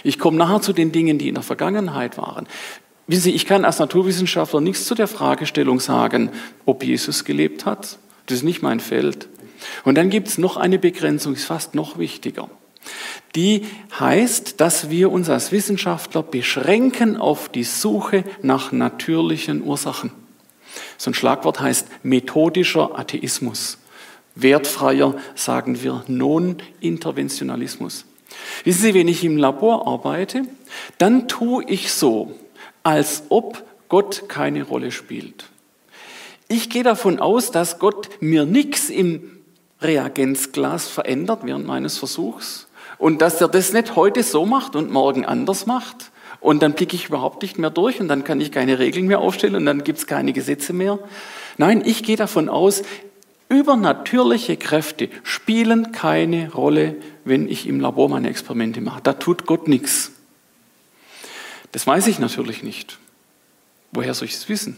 Ich 0.03 0.19
komme 0.19 0.37
nachher 0.37 0.61
zu 0.61 0.73
den 0.73 0.91
Dingen, 0.91 1.17
die 1.17 1.27
in 1.27 1.35
der 1.35 1.43
Vergangenheit 1.43 2.17
waren. 2.17 2.47
Wissen 3.07 3.23
Sie, 3.23 3.31
ich 3.31 3.45
kann 3.45 3.65
als 3.65 3.79
Naturwissenschaftler 3.79 4.61
nichts 4.61 4.85
zu 4.85 4.95
der 4.95 5.07
Fragestellung 5.07 5.79
sagen, 5.79 6.29
ob 6.65 6.83
Jesus 6.83 7.25
gelebt 7.25 7.65
hat. 7.65 7.97
Das 8.27 8.37
ist 8.37 8.43
nicht 8.43 8.61
mein 8.61 8.79
Feld. 8.79 9.27
Und 9.83 9.95
dann 9.95 10.09
gibt 10.09 10.27
es 10.27 10.37
noch 10.37 10.57
eine 10.57 10.79
Begrenzung, 10.79 11.33
ist 11.33 11.45
fast 11.45 11.75
noch 11.75 11.97
wichtiger. 11.97 12.49
Die 13.35 13.65
heißt, 13.99 14.61
dass 14.61 14.89
wir 14.89 15.11
uns 15.11 15.29
als 15.29 15.51
Wissenschaftler 15.51 16.21
beschränken 16.21 17.17
auf 17.17 17.49
die 17.49 17.63
Suche 17.63 18.23
nach 18.41 18.71
natürlichen 18.71 19.63
Ursachen. 19.63 20.11
So 20.97 21.11
ein 21.11 21.13
Schlagwort 21.13 21.59
heißt 21.59 21.87
methodischer 22.03 22.97
Atheismus. 22.97 23.79
Wertfreier 24.35 25.15
sagen 25.35 25.81
wir 25.83 26.03
Non-Interventionalismus. 26.07 28.05
Wissen 28.63 28.81
Sie, 28.81 28.93
wenn 28.93 29.07
ich 29.07 29.23
im 29.23 29.37
Labor 29.37 29.87
arbeite, 29.87 30.43
dann 30.97 31.27
tue 31.27 31.63
ich 31.67 31.91
so, 31.91 32.33
als 32.81 33.23
ob 33.29 33.63
Gott 33.89 34.27
keine 34.27 34.63
Rolle 34.63 34.91
spielt. 34.91 35.45
Ich 36.47 36.69
gehe 36.69 36.83
davon 36.83 37.19
aus, 37.19 37.51
dass 37.51 37.79
Gott 37.79 38.09
mir 38.19 38.45
nichts 38.45 38.89
im 38.89 39.32
Reagenzglas 39.83 40.87
verändert 40.87 41.41
während 41.43 41.65
meines 41.65 41.97
Versuchs 41.97 42.67
und 42.97 43.21
dass 43.21 43.41
er 43.41 43.47
das 43.47 43.73
nicht 43.73 43.95
heute 43.95 44.23
so 44.23 44.45
macht 44.45 44.75
und 44.75 44.91
morgen 44.91 45.25
anders 45.25 45.65
macht 45.65 46.11
und 46.39 46.61
dann 46.61 46.73
blicke 46.73 46.95
ich 46.95 47.07
überhaupt 47.07 47.41
nicht 47.41 47.57
mehr 47.57 47.69
durch 47.69 47.99
und 47.99 48.07
dann 48.07 48.23
kann 48.23 48.41
ich 48.41 48.51
keine 48.51 48.79
Regeln 48.79 49.07
mehr 49.07 49.19
aufstellen 49.19 49.55
und 49.55 49.65
dann 49.65 49.83
gibt 49.83 49.99
es 49.99 50.07
keine 50.07 50.33
Gesetze 50.33 50.73
mehr. 50.73 50.99
Nein, 51.57 51.81
ich 51.85 52.03
gehe 52.03 52.17
davon 52.17 52.49
aus, 52.49 52.83
übernatürliche 53.49 54.57
Kräfte 54.57 55.09
spielen 55.23 55.91
keine 55.91 56.51
Rolle, 56.51 56.95
wenn 57.23 57.47
ich 57.47 57.67
im 57.67 57.79
Labor 57.79 58.09
meine 58.09 58.29
Experimente 58.29 58.81
mache. 58.81 59.01
Da 59.03 59.13
tut 59.13 59.45
Gott 59.45 59.67
nichts. 59.67 60.11
Das 61.71 61.87
weiß 61.87 62.07
ich 62.07 62.19
natürlich 62.19 62.63
nicht. 62.63 62.99
Woher 63.91 64.13
soll 64.13 64.27
ich 64.27 64.35
es 64.35 64.49
wissen? 64.49 64.77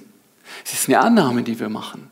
Es 0.63 0.73
ist 0.73 0.87
eine 0.87 0.99
Annahme, 0.99 1.43
die 1.43 1.59
wir 1.59 1.69
machen. 1.69 2.09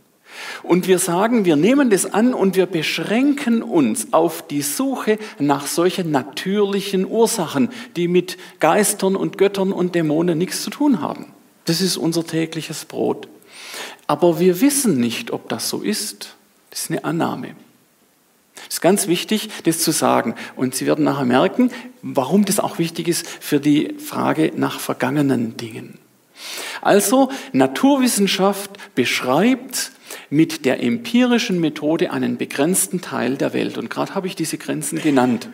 Und 0.64 0.88
wir 0.88 1.00
sagen, 1.00 1.46
wir 1.46 1.56
nehmen 1.56 1.90
das 1.90 2.12
an 2.14 2.34
und 2.34 2.56
wir 2.56 2.66
beschränken 2.66 3.62
uns 3.62 4.14
auf 4.14 4.46
die 4.48 4.62
Suche 4.62 5.20
nach 5.40 5.68
solchen 5.68 6.12
natürlichen 6.12 7.06
Ursachen, 7.06 7.70
die 7.96 8.08
mit 8.08 8.38
Geistern 8.60 9.16
und 9.16 9.38
Göttern 9.38 9.72
und 9.72 9.96
Dämonen 9.96 10.38
nichts 10.38 10.64
zu 10.64 10.70
tun 10.70 11.02
haben. 11.02 11.28
Das 11.66 11.82
ist 11.82 11.98
unser 11.98 12.26
tägliches 12.26 12.86
Brot. 12.86 13.28
Aber 14.08 14.40
wir 14.40 14.62
wissen 14.62 15.00
nicht, 15.00 15.32
ob 15.32 15.50
das 15.50 15.70
so 15.70 15.82
ist. 15.82 16.36
Das 16.70 16.82
ist 16.82 16.92
eine 16.92 17.04
Annahme. 17.04 17.56
Es 18.70 18.82
ganz 18.82 19.08
wichtig, 19.08 19.50
das 19.66 19.80
zu 19.80 19.92
sagen. 19.92 20.36
Und 20.56 20.76
Sie 20.76 20.86
werden 20.86 21.06
nachher 21.06 21.26
merken, 21.26 21.72
warum 22.02 22.46
das 22.46 22.60
auch 22.60 22.80
wichtig 22.80 23.08
ist 23.08 23.28
für 23.28 23.60
die 23.60 23.96
Frage 24.00 24.52
nach 24.56 24.80
vergangenen 24.80 25.58
Dingen. 25.58 26.00
Also, 26.82 27.30
Naturwissenschaft 27.52 28.72
beschreibt 28.96 29.92
mit 30.34 30.66
der 30.66 30.82
empirischen 30.82 31.60
Methode 31.60 32.12
einen 32.12 32.38
begrenzten 32.38 33.02
Teil 33.02 33.38
der 33.38 33.54
Welt. 33.54 33.78
Und 33.78 33.92
gerade 33.92 34.16
habe 34.16 34.26
ich 34.26 34.36
diese 34.36 34.58
Grenzen 34.58 35.00
genannt. 35.00 35.48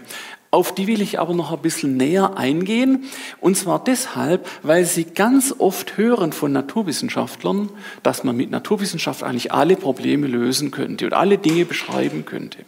Auf 0.52 0.74
die 0.74 0.88
will 0.88 1.02
ich 1.02 1.20
aber 1.20 1.34
noch 1.34 1.52
ein 1.52 1.62
bisschen 1.62 1.98
näher 1.98 2.38
eingehen. 2.38 3.04
Und 3.42 3.58
zwar 3.58 3.84
deshalb, 3.84 4.50
weil 4.64 4.86
Sie 4.86 5.04
ganz 5.04 5.54
oft 5.58 5.98
hören 5.98 6.32
von 6.32 6.54
Naturwissenschaftlern, 6.54 7.70
dass 8.04 8.24
man 8.24 8.38
mit 8.38 8.52
Naturwissenschaft 8.52 9.22
eigentlich 9.22 9.52
alle 9.52 9.76
Probleme 9.76 10.28
lösen 10.28 10.72
könnte 10.72 11.06
und 11.06 11.14
alle 11.14 11.38
Dinge 11.38 11.66
beschreiben 11.66 12.26
könnte. 12.26 12.60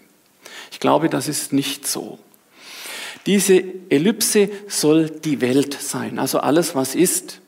Ich 0.69 0.81
glaube, 0.81 1.07
das 1.09 1.29
ist 1.29 1.53
nicht 1.53 1.87
so. 1.87 2.19
Diese 3.25 3.63
Ellipse 3.89 4.49
soll 4.67 5.09
die 5.09 5.41
Welt 5.41 5.77
sein, 5.79 6.19
also 6.19 6.39
alles, 6.39 6.75
was 6.75 6.93
ist. 6.95 7.40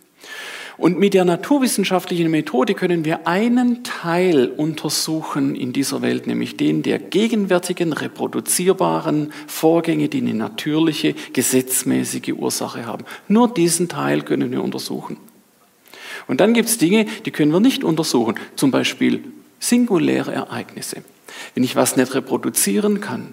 Und 0.84 1.00
mit 1.00 1.13
der 1.13 1.24
naturwissenschaftlichen 1.24 2.30
Methode 2.30 2.74
können 2.74 3.06
wir 3.06 3.25
einen 3.25 3.86
Teil 3.86 4.48
untersuchen 4.50 5.56
in 5.56 5.72
dieser 5.72 6.02
Welt, 6.02 6.28
nämlich 6.28 6.58
den 6.58 6.84
der 6.84 7.00
gegenwärtigen 7.00 7.94
reproduzierbaren 7.94 9.32
Vorgänge, 9.48 10.10
die 10.10 10.18
eine 10.18 10.34
natürliche, 10.34 11.16
gesetzmäßige 11.32 12.34
Ursache 12.34 12.86
haben. 12.86 13.06
Nur 13.30 13.48
diesen 13.48 13.88
Teil 13.88 14.24
können 14.24 14.52
wir 14.52 14.62
untersuchen. 14.62 15.16
Und 16.28 16.42
dann 16.42 16.54
gibt 16.54 16.68
es 16.68 16.78
Dinge, 16.78 17.06
die 17.25 17.32
können 17.32 17.54
wir 17.54 17.62
nicht 17.62 17.86
untersuchen, 17.86 18.36
zum 18.58 18.72
Beispiel 18.72 19.24
singuläre 19.62 20.34
Ereignisse. 20.34 21.02
Wenn 21.54 21.63
ich 21.63 21.78
was 21.78 21.96
nicht 21.96 22.13
reproduzieren 22.13 23.00
kann, 23.00 23.30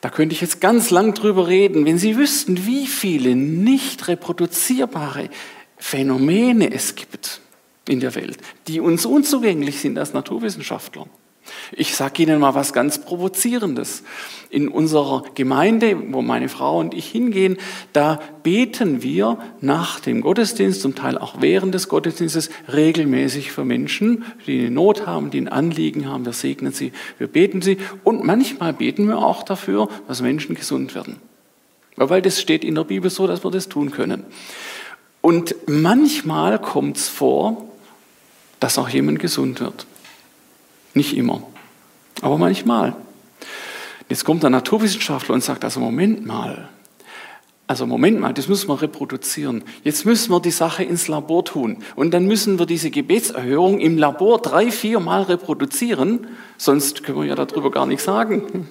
da 0.00 0.08
könnte 0.08 0.34
ich 0.34 0.40
jetzt 0.40 0.62
ganz 0.62 0.88
lang 0.88 1.12
drüber 1.12 1.48
reden. 1.48 1.84
Wenn 1.84 1.98
Sie 1.98 2.16
wüssten, 2.16 2.64
wie 2.64 2.86
viele 2.86 3.36
nicht 3.36 4.08
reproduzierbare 4.08 5.28
Phänomene 5.80 6.72
es 6.72 6.94
gibt 6.94 7.40
in 7.88 8.00
der 8.00 8.14
Welt, 8.14 8.38
die 8.68 8.80
uns 8.80 9.06
unzugänglich 9.06 9.80
sind 9.80 9.98
als 9.98 10.12
Naturwissenschaftler. 10.12 11.06
Ich 11.72 11.96
sage 11.96 12.22
Ihnen 12.22 12.38
mal 12.38 12.54
was 12.54 12.72
ganz 12.72 13.00
Provozierendes. 13.00 14.04
In 14.50 14.68
unserer 14.68 15.24
Gemeinde, 15.34 15.96
wo 16.12 16.22
meine 16.22 16.48
Frau 16.48 16.78
und 16.78 16.94
ich 16.94 17.06
hingehen, 17.06 17.56
da 17.92 18.20
beten 18.42 19.02
wir 19.02 19.38
nach 19.60 20.00
dem 20.00 20.20
Gottesdienst, 20.20 20.80
zum 20.80 20.94
Teil 20.94 21.16
auch 21.18 21.40
während 21.40 21.74
des 21.74 21.88
Gottesdienstes, 21.88 22.50
regelmäßig 22.72 23.52
für 23.52 23.64
Menschen, 23.64 24.24
die 24.46 24.60
eine 24.60 24.70
Not 24.70 25.06
haben, 25.06 25.30
die 25.30 25.40
ein 25.40 25.48
Anliegen 25.48 26.08
haben. 26.08 26.24
Wir 26.24 26.32
segnen 26.32 26.72
sie, 26.72 26.92
wir 27.18 27.26
beten 27.26 27.62
sie. 27.62 27.78
Und 28.04 28.24
manchmal 28.24 28.72
beten 28.72 29.08
wir 29.08 29.18
auch 29.18 29.42
dafür, 29.42 29.88
dass 30.08 30.22
Menschen 30.22 30.54
gesund 30.54 30.94
werden. 30.94 31.16
Weil 31.96 32.22
das 32.22 32.40
steht 32.40 32.64
in 32.64 32.74
der 32.74 32.84
Bibel 32.84 33.10
so, 33.10 33.26
dass 33.26 33.44
wir 33.44 33.50
das 33.50 33.68
tun 33.68 33.90
können. 33.90 34.24
Und 35.20 35.54
manchmal 35.66 36.58
kommt 36.58 36.96
es 36.96 37.08
vor, 37.08 37.66
dass 38.58 38.78
auch 38.78 38.88
jemand 38.88 39.18
gesund 39.18 39.60
wird. 39.60 39.86
Nicht 40.94 41.16
immer, 41.16 41.42
aber 42.20 42.38
manchmal. 42.38 42.96
Jetzt 44.08 44.24
kommt 44.24 44.42
der 44.42 44.50
Naturwissenschaftler 44.50 45.34
und 45.34 45.44
sagt, 45.44 45.64
also 45.64 45.78
Moment 45.78 46.26
mal, 46.26 46.68
also 47.70 47.86
Moment 47.86 48.18
mal, 48.18 48.34
das 48.34 48.48
müssen 48.48 48.68
wir 48.68 48.82
reproduzieren. 48.82 49.62
Jetzt 49.84 50.04
müssen 50.04 50.32
wir 50.32 50.40
die 50.40 50.50
Sache 50.50 50.82
ins 50.82 51.06
Labor 51.06 51.44
tun. 51.44 51.76
Und 51.94 52.12
dann 52.12 52.26
müssen 52.26 52.58
wir 52.58 52.66
diese 52.66 52.90
Gebetserhörung 52.90 53.78
im 53.78 53.96
Labor 53.96 54.42
drei, 54.42 54.72
vier 54.72 54.98
Mal 54.98 55.22
reproduzieren, 55.22 56.26
sonst 56.56 57.04
können 57.04 57.20
wir 57.20 57.26
ja 57.26 57.36
darüber 57.36 57.70
gar 57.70 57.86
nichts 57.86 58.02
sagen. 58.02 58.68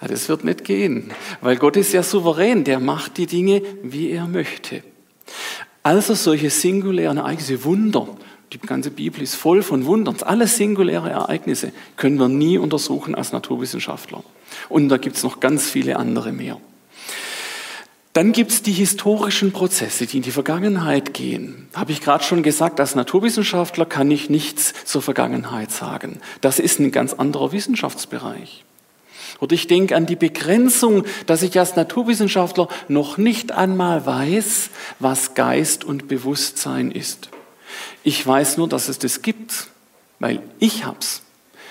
Ja, 0.00 0.08
das 0.08 0.30
wird 0.30 0.42
nicht 0.42 0.64
gehen, 0.64 1.10
weil 1.42 1.56
Gott 1.56 1.76
ist 1.76 1.92
ja 1.92 2.02
souverän, 2.02 2.64
der 2.64 2.80
macht 2.80 3.18
die 3.18 3.26
Dinge, 3.26 3.60
wie 3.82 4.10
er 4.10 4.26
möchte. 4.26 4.82
Also 5.82 6.14
solche 6.14 6.50
singulären 6.50 7.18
Ereignisse, 7.18 7.64
Wunder, 7.64 8.08
die 8.52 8.58
ganze 8.58 8.90
Bibel 8.90 9.22
ist 9.22 9.34
voll 9.34 9.62
von 9.62 9.86
Wundern, 9.86 10.16
alle 10.22 10.46
singuläre 10.46 11.10
Ereignisse 11.10 11.72
können 11.96 12.18
wir 12.18 12.28
nie 12.28 12.58
untersuchen 12.58 13.14
als 13.14 13.32
Naturwissenschaftler. 13.32 14.22
Und 14.68 14.88
da 14.88 14.98
gibt 14.98 15.16
es 15.16 15.22
noch 15.22 15.40
ganz 15.40 15.68
viele 15.68 15.96
andere 15.96 16.32
mehr. 16.32 16.58
Dann 18.12 18.32
gibt 18.32 18.50
es 18.50 18.62
die 18.62 18.72
historischen 18.72 19.52
Prozesse, 19.52 20.06
die 20.06 20.18
in 20.18 20.22
die 20.22 20.32
Vergangenheit 20.32 21.14
gehen. 21.14 21.68
Habe 21.72 21.92
ich 21.92 22.02
gerade 22.02 22.22
schon 22.22 22.42
gesagt, 22.42 22.78
als 22.78 22.94
Naturwissenschaftler 22.94 23.86
kann 23.86 24.10
ich 24.10 24.28
nichts 24.28 24.74
zur 24.84 25.00
Vergangenheit 25.00 25.70
sagen. 25.70 26.20
Das 26.42 26.58
ist 26.58 26.78
ein 26.78 26.92
ganz 26.92 27.14
anderer 27.14 27.52
Wissenschaftsbereich. 27.52 28.64
Oder 29.40 29.54
ich 29.54 29.66
denke 29.66 29.96
an 29.96 30.06
die 30.06 30.16
Begrenzung, 30.16 31.04
dass 31.26 31.42
ich 31.42 31.58
als 31.58 31.76
Naturwissenschaftler 31.76 32.68
noch 32.88 33.18
nicht 33.18 33.52
einmal 33.52 34.06
weiß, 34.06 34.70
was 34.98 35.34
Geist 35.34 35.84
und 35.84 36.08
Bewusstsein 36.08 36.90
ist. 36.90 37.28
Ich 38.04 38.24
weiß 38.26 38.56
nur, 38.56 38.68
dass 38.68 38.88
es 38.88 38.98
das 38.98 39.22
gibt, 39.22 39.68
weil 40.18 40.42
ich 40.58 40.84
hab's. 40.84 41.22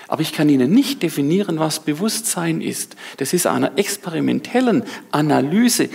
Aber 0.07 0.21
ich 0.21 0.33
kann 0.33 0.49
Ihnen 0.49 0.73
nicht 0.73 1.01
definieren, 1.03 1.59
was 1.59 1.79
Bewusstsein 1.79 2.59
ist. 2.59 2.97
Das 3.17 3.31
ist 3.31 3.47
einer 3.47 3.77
experimentellen 3.77 4.83
Analyse 5.11 5.89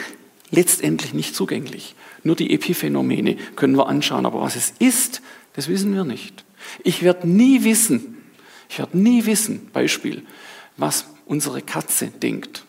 letztendlich 0.51 1.13
nicht 1.13 1.35
zugänglich. 1.35 1.95
Nur 2.23 2.35
die 2.35 2.55
Epiphänomene 2.55 3.37
können 3.57 3.77
wir 3.77 3.89
anschauen, 3.89 4.25
aber 4.25 4.41
was 4.41 4.57
es 4.57 4.73
ist, 4.79 5.21
das 5.55 5.69
wissen 5.69 5.95
wir 5.95 6.05
nicht. 6.05 6.45
Ich 6.83 7.03
werde 7.03 7.29
nie 7.29 7.63
wissen, 7.65 8.17
ich 8.69 8.79
werde 8.79 8.99
nie 8.99 9.27
wissen, 9.27 9.69
Beispiel, 9.73 10.23
was 10.77 11.07
unsere 11.27 11.61
Katze 11.61 12.07
denkt. 12.07 12.65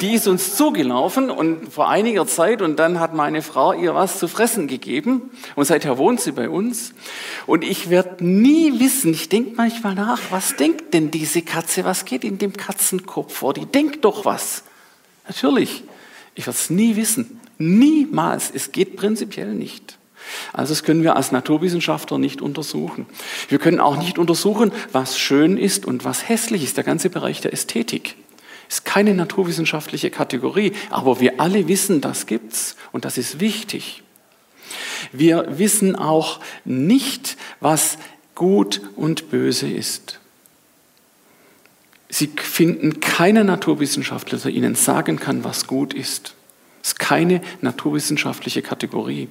Die 0.00 0.14
ist 0.14 0.26
uns 0.26 0.56
zugelaufen 0.56 1.30
und 1.30 1.72
vor 1.72 1.88
einiger 1.88 2.26
Zeit 2.26 2.62
und 2.62 2.78
dann 2.78 3.00
hat 3.00 3.14
meine 3.14 3.42
Frau 3.42 3.72
ihr 3.72 3.94
was 3.94 4.18
zu 4.18 4.28
fressen 4.28 4.66
gegeben 4.66 5.30
und 5.56 5.66
seither 5.66 5.98
wohnt 5.98 6.20
sie 6.20 6.32
bei 6.32 6.48
uns. 6.48 6.94
Und 7.46 7.64
ich 7.64 7.90
werde 7.90 8.24
nie 8.24 8.80
wissen, 8.80 9.12
ich 9.12 9.28
denke 9.28 9.52
manchmal 9.56 9.94
nach, 9.94 10.20
was 10.30 10.56
denkt 10.56 10.94
denn 10.94 11.10
diese 11.10 11.42
Katze, 11.42 11.84
was 11.84 12.04
geht 12.04 12.24
in 12.24 12.38
dem 12.38 12.54
Katzenkopf 12.54 13.34
vor? 13.34 13.54
Die 13.54 13.66
denkt 13.66 14.04
doch 14.04 14.24
was. 14.24 14.64
Natürlich, 15.26 15.84
ich 16.34 16.46
werde 16.46 16.58
es 16.58 16.70
nie 16.70 16.96
wissen. 16.96 17.40
Niemals. 17.58 18.50
Es 18.52 18.72
geht 18.72 18.96
prinzipiell 18.96 19.54
nicht. 19.54 19.98
Also 20.52 20.72
das 20.72 20.82
können 20.82 21.02
wir 21.02 21.16
als 21.16 21.32
Naturwissenschaftler 21.32 22.18
nicht 22.18 22.42
untersuchen. 22.42 23.06
Wir 23.48 23.58
können 23.58 23.80
auch 23.80 23.96
nicht 23.96 24.18
untersuchen, 24.18 24.72
was 24.92 25.18
schön 25.18 25.56
ist 25.56 25.86
und 25.86 26.04
was 26.04 26.28
hässlich 26.28 26.64
ist. 26.64 26.76
Der 26.76 26.84
ganze 26.84 27.10
Bereich 27.10 27.40
der 27.40 27.52
Ästhetik 27.52 28.16
ist 28.68 28.84
keine 28.84 29.14
naturwissenschaftliche 29.14 30.10
Kategorie, 30.10 30.72
aber 30.90 31.20
wir 31.20 31.40
alle 31.40 31.68
wissen, 31.68 32.00
das 32.00 32.26
gibt's 32.26 32.76
und 32.92 33.04
das 33.04 33.18
ist 33.18 33.40
wichtig. 33.40 34.02
Wir 35.12 35.58
wissen 35.58 35.96
auch 35.96 36.40
nicht, 36.64 37.36
was 37.60 37.98
gut 38.34 38.80
und 38.96 39.30
böse 39.30 39.68
ist. 39.68 40.18
Sie 42.08 42.28
finden 42.28 43.00
keine 43.00 43.44
Naturwissenschaftler, 43.44 44.38
der 44.38 44.52
Ihnen 44.52 44.76
sagen 44.76 45.18
kann, 45.18 45.44
was 45.44 45.66
gut 45.66 45.94
ist. 45.94 46.34
Es 46.82 46.90
ist 46.90 46.98
keine 46.98 47.40
naturwissenschaftliche 47.60 48.62
Kategorie. 48.62 49.28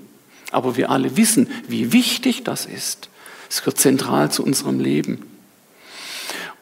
Aber 0.53 0.75
wir 0.77 0.89
alle 0.89 1.17
wissen, 1.17 1.49
wie 1.67 1.91
wichtig 1.91 2.43
das 2.43 2.65
ist. 2.65 3.09
Es 3.49 3.59
gehört 3.59 3.79
zentral 3.79 4.31
zu 4.31 4.43
unserem 4.43 4.79
Leben. 4.79 5.25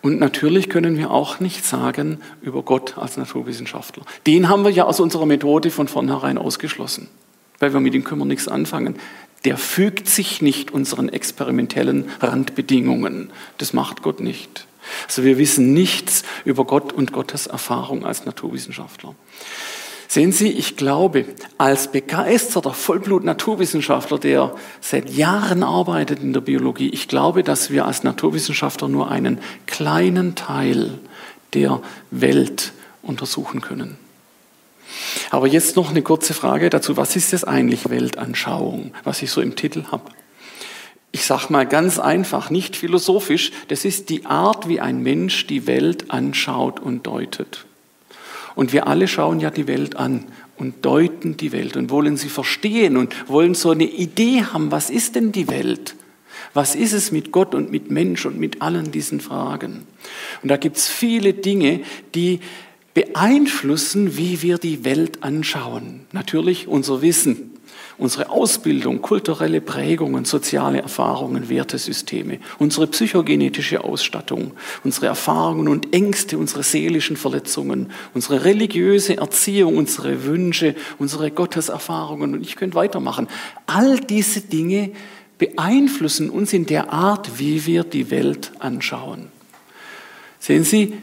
Und 0.02 0.20
natürlich 0.20 0.70
können 0.70 0.98
wir 0.98 1.12
auch 1.12 1.40
nicht 1.40 1.64
sagen 1.64 2.20
über 2.42 2.64
Gott 2.64 2.98
als 2.98 3.18
Naturwissenschaftler. 3.18 4.04
Den 4.26 4.50
haben 4.50 4.64
wir 4.64 4.72
ja 4.72 4.86
aus 4.86 5.00
unserer 5.00 5.28
Methode 5.28 5.70
von 5.70 5.88
vornherein 5.88 6.38
ausgeschlossen, 6.38 7.08
weil 7.60 7.74
wir 7.74 7.80
mit 7.80 7.94
ihm 7.94 8.04
können 8.04 8.22
wir 8.22 8.26
nichts 8.26 8.48
anfangen. 8.48 8.96
Der 9.46 9.58
fügt 9.58 10.08
sich 10.08 10.42
nicht 10.42 10.72
unseren 10.72 11.10
experimentellen 11.10 12.10
Randbedingungen. 12.20 13.32
Das 13.60 13.74
macht 13.74 14.02
Gott 14.02 14.20
nicht. 14.20 14.68
Also 15.08 15.24
wir 15.24 15.38
wissen 15.38 15.74
nichts 15.74 16.24
über 16.46 16.66
Gott 16.66 16.94
und 16.94 17.12
Gottes 17.12 17.48
Erfahrung 17.48 18.06
als 18.06 18.26
Naturwissenschaftler. 18.26 19.16
Sehen 20.12 20.34
Sie, 20.34 20.50
ich 20.50 20.76
glaube, 20.76 21.24
als 21.58 21.90
begeisterter 21.90 22.74
Vollblut-Naturwissenschaftler, 22.74 24.20
der 24.20 24.54
seit 24.82 25.10
Jahren 25.10 25.64
arbeitet 25.64 26.20
in 26.20 26.34
der 26.34 26.42
Biologie, 26.42 26.90
ich 26.90 27.08
glaube, 27.08 27.44
dass 27.44 27.72
wir 27.72 27.86
als 27.86 28.04
Naturwissenschaftler 28.04 28.90
nur 28.90 29.10
einen 29.10 29.40
kleinen 29.68 30.36
Teil 30.36 31.00
der 31.54 31.82
Welt 32.10 32.74
untersuchen 33.02 33.62
können. 33.62 33.96
Aber 35.30 35.48
jetzt 35.48 35.78
noch 35.78 35.92
eine 35.92 36.02
kurze 36.02 36.34
Frage 36.34 36.70
dazu. 36.70 36.98
Was 36.98 37.16
ist 37.16 37.32
das 37.32 37.46
eigentlich 37.46 37.90
Weltanschauung, 37.90 38.94
was 39.06 39.22
ich 39.22 39.32
so 39.32 39.40
im 39.40 39.56
Titel 39.56 39.86
habe? 39.94 40.12
Ich 41.14 41.24
sage 41.24 41.46
mal 41.54 41.66
ganz 41.66 42.00
einfach, 42.00 42.50
nicht 42.50 42.76
philosophisch, 42.76 43.54
das 43.70 43.86
ist 43.86 44.10
die 44.10 44.26
Art, 44.26 44.68
wie 44.68 44.82
ein 44.82 45.04
Mensch 45.04 45.48
die 45.48 45.68
Welt 45.68 46.12
anschaut 46.12 46.82
und 46.82 47.08
deutet. 47.08 47.66
Und 48.56 48.74
wir 48.74 48.88
alle 48.88 49.08
schauen 49.08 49.40
ja 49.40 49.50
die 49.50 49.68
Welt 49.68 49.96
an 49.96 50.26
und 50.58 50.86
deuten 50.86 51.38
die 51.38 51.52
Welt 51.52 51.78
und 51.78 51.90
wollen 51.90 52.18
sie 52.18 52.30
verstehen 52.30 52.98
und 52.98 53.30
wollen 53.30 53.56
so 53.56 53.72
eine 53.72 53.86
Idee 53.86 54.44
haben, 54.44 54.72
was 54.72 54.90
ist 54.90 55.16
denn 55.16 55.32
die 55.32 55.48
Welt? 55.48 55.96
Was 56.54 56.76
ist 56.76 56.94
es 56.94 57.12
mit 57.12 57.32
Gott 57.32 57.56
und 57.56 57.72
mit 57.72 57.92
Mensch 57.92 58.26
und 58.26 58.40
mit 58.40 58.62
allen 58.62 58.92
diesen 58.92 59.22
Fragen? 59.22 59.86
Und 60.44 60.50
da 60.50 60.58
gibt 60.58 60.78
es 60.78 60.88
viele 60.88 61.34
Dinge, 61.34 61.82
die 62.14 62.42
beeinflussen, 62.94 64.18
wie 64.18 64.42
wir 64.42 64.58
die 64.58 64.84
Welt 64.84 65.24
anschauen. 65.24 66.02
Natürlich 66.12 66.68
unser 66.68 67.02
Wissen, 67.02 67.51
unsere 68.02 68.32
Ausbildung, 68.32 69.04
kulturelle 69.04 69.62
Prägungen, 69.62 70.26
soziale 70.26 70.82
Erfahrungen, 70.82 71.50
Wertesysteme, 71.50 72.40
unsere 72.58 72.88
psychogenetische 72.88 73.84
Ausstattung, 73.84 74.54
unsere 74.84 75.06
Erfahrungen 75.06 75.68
und 75.68 75.94
Ängste, 75.94 76.40
unsere 76.40 76.64
seelischen 76.64 77.16
Verletzungen, 77.16 77.92
unsere 78.16 78.44
religiöse 78.44 79.18
Erziehung, 79.18 79.78
unsere 79.78 80.24
Wünsche, 80.24 80.74
unsere 80.98 81.30
Gotteserfahrungen 81.30 82.34
und 82.34 82.42
ich 82.42 82.56
könnte 82.56 82.74
weitermachen. 82.74 83.28
All 83.68 84.00
diese 84.00 84.42
Dinge 84.42 84.94
beeinflussen 85.38 86.32
uns 86.32 86.54
in 86.54 86.66
der 86.66 86.92
Art, 86.92 87.38
wie 87.38 87.68
wir 87.68 87.84
die 87.84 88.10
Welt 88.10 88.52
anschauen. 88.58 89.28
Sehen 90.40 90.64
Sie, 90.64 90.98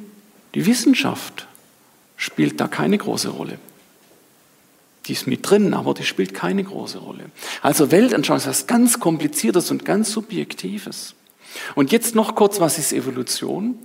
die 0.57 0.67
Wissenschaft 0.67 1.47
spielt 2.17 2.61
da 2.61 2.67
keine 2.67 2.99
große 2.99 3.28
Rolle. 3.28 3.61
Die 5.09 5.12
ist 5.12 5.27
mit 5.27 5.49
drin, 5.49 5.73
aber 5.75 5.95
die 5.95 6.05
spielt 6.05 6.35
keine 6.35 6.62
große 6.62 6.99
Rolle. 6.99 7.25
Also 7.62 7.91
Weltanschauung 7.91 8.37
ist 8.37 8.47
was 8.47 8.67
ganz 8.67 9.00
Kompliziertes 9.00 9.71
und 9.71 9.85
ganz 9.85 10.12
Subjektives. 10.12 11.15
Und 11.75 11.93
jetzt 11.93 12.15
noch 12.15 12.35
kurz, 12.35 12.61
was 12.61 12.79
ist 12.79 12.93
Evolution? 12.93 13.79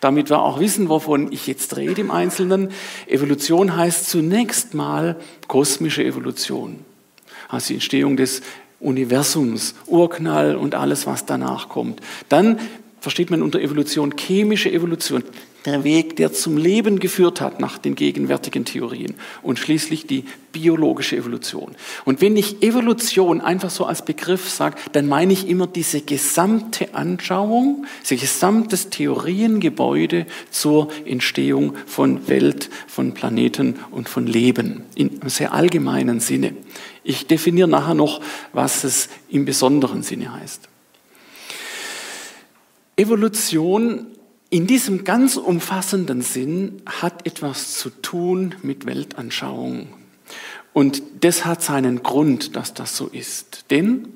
Damit 0.00 0.28
wir 0.28 0.40
auch 0.40 0.58
wissen, 0.58 0.88
wovon 0.88 1.30
ich 1.30 1.46
jetzt 1.46 1.76
rede 1.76 2.00
im 2.00 2.10
Einzelnen. 2.10 2.70
Evolution 3.06 3.76
heißt 3.76 4.10
zunächst 4.10 4.74
mal 4.74 5.16
kosmische 5.46 6.04
Evolution. 6.04 6.80
Also 7.48 7.68
die 7.68 7.74
Entstehung 7.74 8.16
des 8.16 8.42
Universums, 8.80 9.74
Urknall 9.86 10.56
und 10.56 10.74
alles, 10.74 11.06
was 11.06 11.26
danach 11.26 11.68
kommt. 11.68 12.00
Dann 12.28 12.58
versteht 13.00 13.30
man 13.30 13.42
unter 13.42 13.60
Evolution 13.60 14.14
chemische 14.16 14.72
Evolution, 14.72 15.22
der 15.66 15.84
Weg, 15.84 16.16
der 16.16 16.32
zum 16.32 16.56
Leben 16.56 17.00
geführt 17.00 17.40
hat 17.40 17.60
nach 17.60 17.78
den 17.78 17.94
gegenwärtigen 17.94 18.64
Theorien 18.64 19.14
und 19.42 19.58
schließlich 19.58 20.06
die 20.06 20.24
biologische 20.52 21.16
Evolution. 21.16 21.74
Und 22.04 22.20
wenn 22.22 22.36
ich 22.36 22.62
Evolution 22.62 23.40
einfach 23.40 23.68
so 23.68 23.84
als 23.84 24.04
Begriff 24.04 24.48
sage, 24.48 24.76
dann 24.92 25.06
meine 25.06 25.32
ich 25.32 25.48
immer 25.48 25.66
diese 25.66 26.00
gesamte 26.00 26.94
Anschauung, 26.94 27.86
dieses 28.02 28.20
gesamtes 28.22 28.88
Theoriengebäude 28.88 30.26
zur 30.50 30.88
Entstehung 31.04 31.74
von 31.86 32.26
Welt, 32.28 32.70
von 32.86 33.12
Planeten 33.12 33.76
und 33.90 34.08
von 34.08 34.26
Leben 34.26 34.82
in 34.94 35.20
einem 35.20 35.28
sehr 35.28 35.52
allgemeinen 35.52 36.20
Sinne. 36.20 36.54
Ich 37.04 37.26
definiere 37.26 37.68
nachher 37.68 37.94
noch, 37.94 38.20
was 38.52 38.84
es 38.84 39.08
im 39.28 39.44
besonderen 39.44 40.02
Sinne 40.02 40.32
heißt. 40.32 40.68
Evolution 42.96 44.06
in 44.50 44.66
diesem 44.66 45.04
ganz 45.04 45.36
umfassenden 45.36 46.22
Sinn 46.22 46.82
hat 46.86 47.26
etwas 47.26 47.78
zu 47.78 47.90
tun 47.90 48.54
mit 48.62 48.86
Weltanschauung. 48.86 49.88
Und 50.72 51.02
das 51.20 51.44
hat 51.44 51.62
seinen 51.62 52.02
Grund, 52.02 52.54
dass 52.54 52.74
das 52.74 52.96
so 52.96 53.06
ist. 53.08 53.64
Denn 53.70 54.08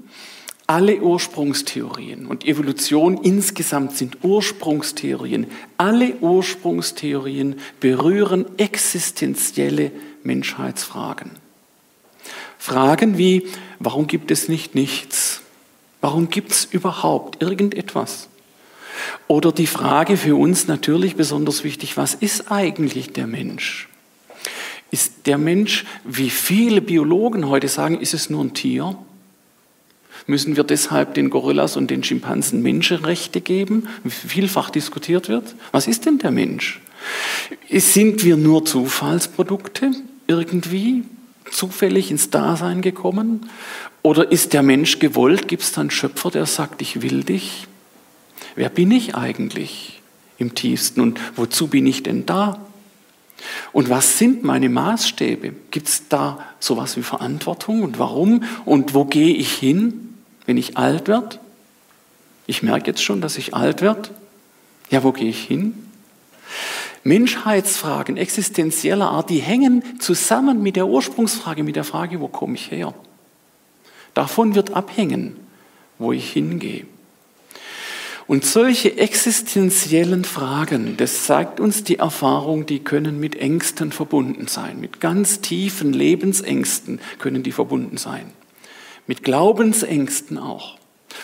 alle 0.71 1.01
Ursprungstheorien 1.01 2.27
und 2.27 2.47
Evolution 2.47 3.19
insgesamt 3.19 3.97
sind 3.97 4.19
Ursprungstheorien. 4.23 5.49
Alle 5.79 6.15
Ursprungstheorien 6.21 7.59
berühren 7.81 8.47
existenzielle 8.57 9.91
Menschheitsfragen. 10.23 11.33
Fragen 12.57 13.19
wie, 13.19 13.49
warum 13.81 14.07
gibt 14.07 14.31
es 14.31 14.49
nicht 14.49 14.77
nichts? 14.77 15.41
Warum 16.01 16.31
gibt 16.31 16.53
es 16.53 16.67
überhaupt 16.67 17.43
irgendetwas? 17.43 18.30
Oder 19.29 19.53
die 19.53 19.67
Frage 19.67 20.17
für 20.17 20.37
uns 20.37 20.67
natürlich 20.67 21.17
besonders 21.17 21.65
wichtig, 21.65 21.97
was 21.97 22.15
ist 22.15 22.51
eigentlich 22.51 23.13
der 23.13 23.27
Mensch? 23.27 23.89
Ist 24.91 25.27
der 25.27 25.39
Mensch, 25.39 25.85
wie 26.05 26.31
viele 26.31 26.81
Biologen 26.81 27.49
heute 27.49 27.69
sagen, 27.69 28.01
ist 28.01 28.15
es 28.15 28.29
nur 28.29 28.45
ein 28.45 28.55
Tier? 28.55 28.97
Müssen 30.27 30.57
wir 30.57 30.65
deshalb 30.65 31.15
den 31.15 31.31
Gorillas 31.31 31.77
und 31.77 31.91
den 31.91 32.05
Schimpansen 32.05 32.63
Menschenrechte 32.63 33.41
geben, 33.41 33.89
wie 34.05 34.11
vielfach 34.11 34.71
diskutiert 34.71 35.29
wird? 35.29 35.55
Was 35.73 35.87
ist 35.87 36.07
denn 36.07 36.19
der 36.19 36.31
Mensch? 36.31 36.81
Sind 37.71 38.25
wir 38.25 38.37
nur 38.37 38.65
Zufallsprodukte 38.65 39.93
irgendwie, 40.27 41.05
zufällig 41.51 42.11
ins 42.11 42.31
Dasein 42.31 42.83
gekommen? 42.83 43.49
Oder 44.03 44.31
ist 44.31 44.53
der 44.53 44.63
Mensch 44.63 44.99
gewollt? 44.99 45.49
Gibt 45.49 45.63
es 45.63 45.73
da 45.73 45.81
einen 45.81 45.91
Schöpfer, 45.91 46.31
der 46.31 46.47
sagt, 46.47 46.83
ich 46.83 47.03
will 47.03 47.25
dich? 47.25 47.67
Wer 48.61 48.69
bin 48.69 48.91
ich 48.91 49.15
eigentlich 49.15 50.03
im 50.37 50.55
tiefsten 50.55 51.01
und 51.01 51.19
wozu 51.35 51.69
bin 51.69 51.87
ich 51.87 52.03
denn 52.03 52.27
da? 52.27 52.61
Und 53.73 53.89
was 53.89 54.19
sind 54.19 54.45
meine 54.45 54.69
Maßstäbe? 54.69 55.55
Gibt 55.71 55.89
es 55.89 56.09
da 56.09 56.39
sowas 56.59 56.99
wie 56.99 57.03
Verantwortung 57.03 57.83
und 57.83 57.99
warum? 57.99 58.45
Und 58.67 58.93
wo 58.93 59.07
gehe 59.07 59.35
ich 59.35 59.51
hin, 59.55 60.15
wenn 60.45 60.59
ich 60.59 60.77
alt 60.77 61.09
werde? 61.09 61.41
Ich 62.47 62.63
merke 62.63 62.89
jetzt 62.89 63.03
schon, 63.03 63.23
dass 63.23 63.39
ich 63.39 63.55
alt 63.55 63.81
werde. 63.81 64.11
Ja, 64.91 65.05
wo 65.05 65.13
gehe 65.13 65.31
ich 65.31 65.43
hin? 65.43 65.87
Menschheitsfragen 67.03 68.19
existenzieller 68.19 69.09
Art, 69.09 69.31
die 69.31 69.39
hängen 69.39 69.83
zusammen 70.01 70.63
mit 70.63 70.77
der 70.77 70.87
Ursprungsfrage, 70.87 71.65
mit 71.65 71.77
der 71.77 71.85
Frage, 71.85 72.21
wo 72.21 72.29
komme 72.29 72.57
ich 72.57 72.71
her? 72.71 72.93
Davon 74.13 74.55
wird 74.55 74.75
abhängen, 74.75 75.37
wo 75.99 76.13
ich 76.13 76.31
hingehe. 76.31 76.85
Und 78.31 78.45
solche 78.45 78.97
existenziellen 78.97 80.23
Fragen, 80.23 80.97
das 80.97 81.25
zeigt 81.25 81.59
uns 81.59 81.83
die 81.83 81.99
Erfahrung, 81.99 82.65
die 82.65 82.79
können 82.79 83.19
mit 83.19 83.35
Ängsten 83.35 83.91
verbunden 83.91 84.47
sein. 84.47 84.79
Mit 84.79 85.01
ganz 85.01 85.41
tiefen 85.41 85.93
Lebensängsten 85.93 87.01
können 87.19 87.43
die 87.43 87.51
verbunden 87.51 87.97
sein. 87.97 88.31
Mit 89.09 89.25
Glaubensängsten 89.25 90.39
auch. 90.39 90.79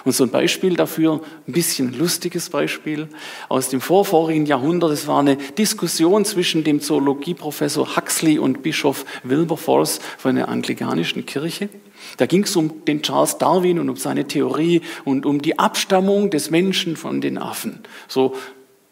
Und 0.04 0.16
so 0.16 0.24
ein 0.24 0.30
Beispiel 0.30 0.74
dafür, 0.74 1.20
ein 1.46 1.52
bisschen 1.52 1.96
lustiges 1.96 2.50
Beispiel 2.50 3.06
aus 3.48 3.68
dem 3.68 3.80
vorvorigen 3.80 4.46
Jahrhundert. 4.46 4.90
Es 4.90 5.06
war 5.06 5.20
eine 5.20 5.36
Diskussion 5.36 6.24
zwischen 6.24 6.64
dem 6.64 6.80
Zoologieprofessor 6.80 7.94
Huxley 7.94 8.40
und 8.40 8.64
Bischof 8.64 9.04
Wilberforce 9.22 10.00
von 10.18 10.34
der 10.34 10.48
anglikanischen 10.48 11.24
Kirche. 11.24 11.68
Da 12.16 12.26
ging 12.26 12.44
es 12.44 12.56
um 12.56 12.84
den 12.84 13.02
Charles 13.02 13.38
Darwin 13.38 13.78
und 13.78 13.88
um 13.88 13.96
seine 13.96 14.26
Theorie 14.26 14.82
und 15.04 15.26
um 15.26 15.42
die 15.42 15.58
Abstammung 15.58 16.30
des 16.30 16.50
Menschen 16.50 16.96
von 16.96 17.20
den 17.20 17.38
Affen, 17.38 17.80
so 18.08 18.34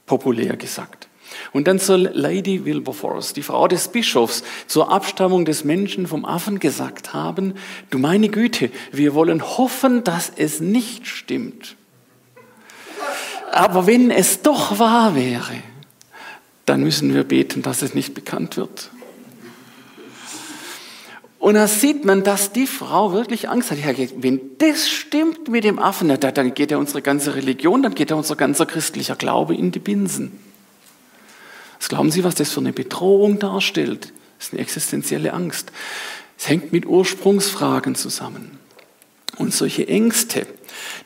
populär 0.07 0.57
gesagt. 0.57 1.09
Und 1.53 1.67
dann 1.67 1.79
soll 1.79 2.11
Lady 2.13 2.65
Wilberforce, 2.65 3.33
die 3.33 3.43
Frau 3.43 3.69
des 3.69 3.89
Bischofs, 3.89 4.45
zur 4.67 4.93
Abstammung 4.93 5.45
des 5.45 5.65
Menschen 5.65 6.07
vom 6.07 6.25
Affen 6.25 6.59
gesagt 6.59 7.13
haben, 7.13 7.55
du 7.91 7.99
meine 7.99 8.29
Güte, 8.29 8.71
wir 8.93 9.15
wollen 9.15 9.43
hoffen, 9.43 10.05
dass 10.05 10.33
es 10.35 10.61
nicht 10.61 11.07
stimmt. 11.07 11.77
Aber 13.53 13.87
wenn 13.87 14.11
es 14.11 14.43
doch 14.43 14.79
wahr 14.79 15.15
wäre, 15.15 15.55
dann 16.67 16.83
müssen 16.83 17.15
wir 17.15 17.25
beten, 17.25 17.63
dass 17.63 17.83
es 17.83 17.95
nicht 17.95 18.15
bekannt 18.15 18.57
wird. 18.57 18.91
Und 21.45 21.57
da 21.57 21.69
sieht 21.69 22.07
man, 22.07 22.23
dass 22.23 22.53
die 22.53 22.67
Frau 22.67 23.13
wirklich 23.13 23.51
Angst 23.51 23.71
hat. 23.71 23.77
Ja, 23.79 23.93
wenn 24.17 24.41
das 24.57 24.89
stimmt 24.89 25.49
mit 25.49 25.65
dem 25.65 25.79
Affen, 25.79 26.09
dann 26.09 26.55
geht 26.55 26.71
ja 26.71 26.79
unsere 26.79 27.03
ganze 27.03 27.35
Religion, 27.35 27.83
dann 27.83 27.95
geht 27.95 28.09
ja 28.09 28.17
unser 28.17 28.35
ganzer 28.35 28.65
christlicher 28.65 29.15
Glaube 29.15 29.55
in 29.55 29.71
die 29.71 29.79
Binsen. 29.79 30.33
Was 31.79 31.91
glauben 31.91 32.11
Sie, 32.11 32.25
was 32.25 32.35
das 32.35 32.51
für 32.51 32.61
eine 32.61 32.73
Bedrohung 32.73 33.39
darstellt? 33.39 34.15
Das 34.39 34.47
ist 34.47 34.53
eine 34.55 34.63
existenzielle 34.63 35.35
Angst. 35.35 35.71
Es 36.39 36.49
hängt 36.49 36.73
mit 36.73 36.87
Ursprungsfragen 36.87 37.95
zusammen. 37.95 38.57
Und 39.37 39.53
solche 39.53 39.87
Ängste, 39.87 40.47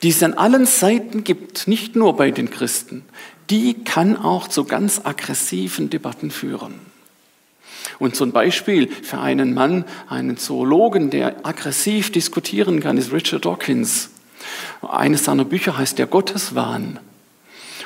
die 0.05 0.11
es 0.11 0.23
an 0.23 0.35
allen 0.35 0.67
Seiten 0.67 1.25
gibt, 1.25 1.67
nicht 1.67 1.97
nur 1.97 2.15
bei 2.15 2.31
den 2.31 2.49
Christen, 2.49 3.05
die 3.51 3.75
kann 3.75 4.17
auch 4.17 4.47
zu 4.47 4.63
ganz 4.63 5.01
aggressiven 5.03 5.91
Debatten 5.91 6.31
führen. 6.31 6.88
Und 7.99 8.15
so 8.15 8.25
ein 8.25 8.33
Beispiel 8.33 8.89
für 8.89 9.19
einen 9.19 9.55
Mann, 9.55 9.85
einen 10.09 10.37
Zoologen, 10.37 11.11
der 11.11 11.45
aggressiv 11.45 12.13
diskutieren 12.13 12.81
kann, 12.81 12.97
ist 12.97 13.13
Richard 13.13 13.45
Dawkins. 13.45 14.11
Eines 14.83 15.25
seiner 15.25 15.45
Bücher 15.45 15.77
heißt 15.77 15.99
Der 15.99 16.07
Gotteswahn. 16.07 17.01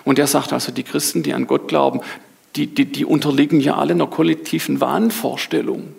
Und 0.04 0.18
er 0.18 0.26
sagt 0.26 0.52
also, 0.52 0.72
die 0.72 0.82
Christen, 0.82 1.22
die 1.22 1.32
an 1.32 1.46
Gott 1.46 1.68
glauben, 1.68 2.00
die, 2.56 2.66
die, 2.66 2.84
die 2.84 3.04
unterliegen 3.04 3.60
ja 3.60 3.76
alle 3.76 3.94
einer 3.94 4.06
kollektiven 4.06 4.80
Wahnvorstellung. 4.80 5.94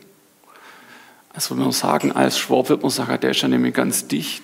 Also 1.33 1.57
wenn 1.57 1.65
wir 1.65 1.71
sagen, 1.71 2.11
als 2.11 2.37
Schwab 2.37 2.69
wird 2.69 2.83
man 2.83 2.91
sagen, 2.91 3.19
der 3.19 3.31
ist 3.31 3.41
ja 3.41 3.47
nämlich 3.47 3.73
ganz 3.73 4.07
dicht. 4.07 4.43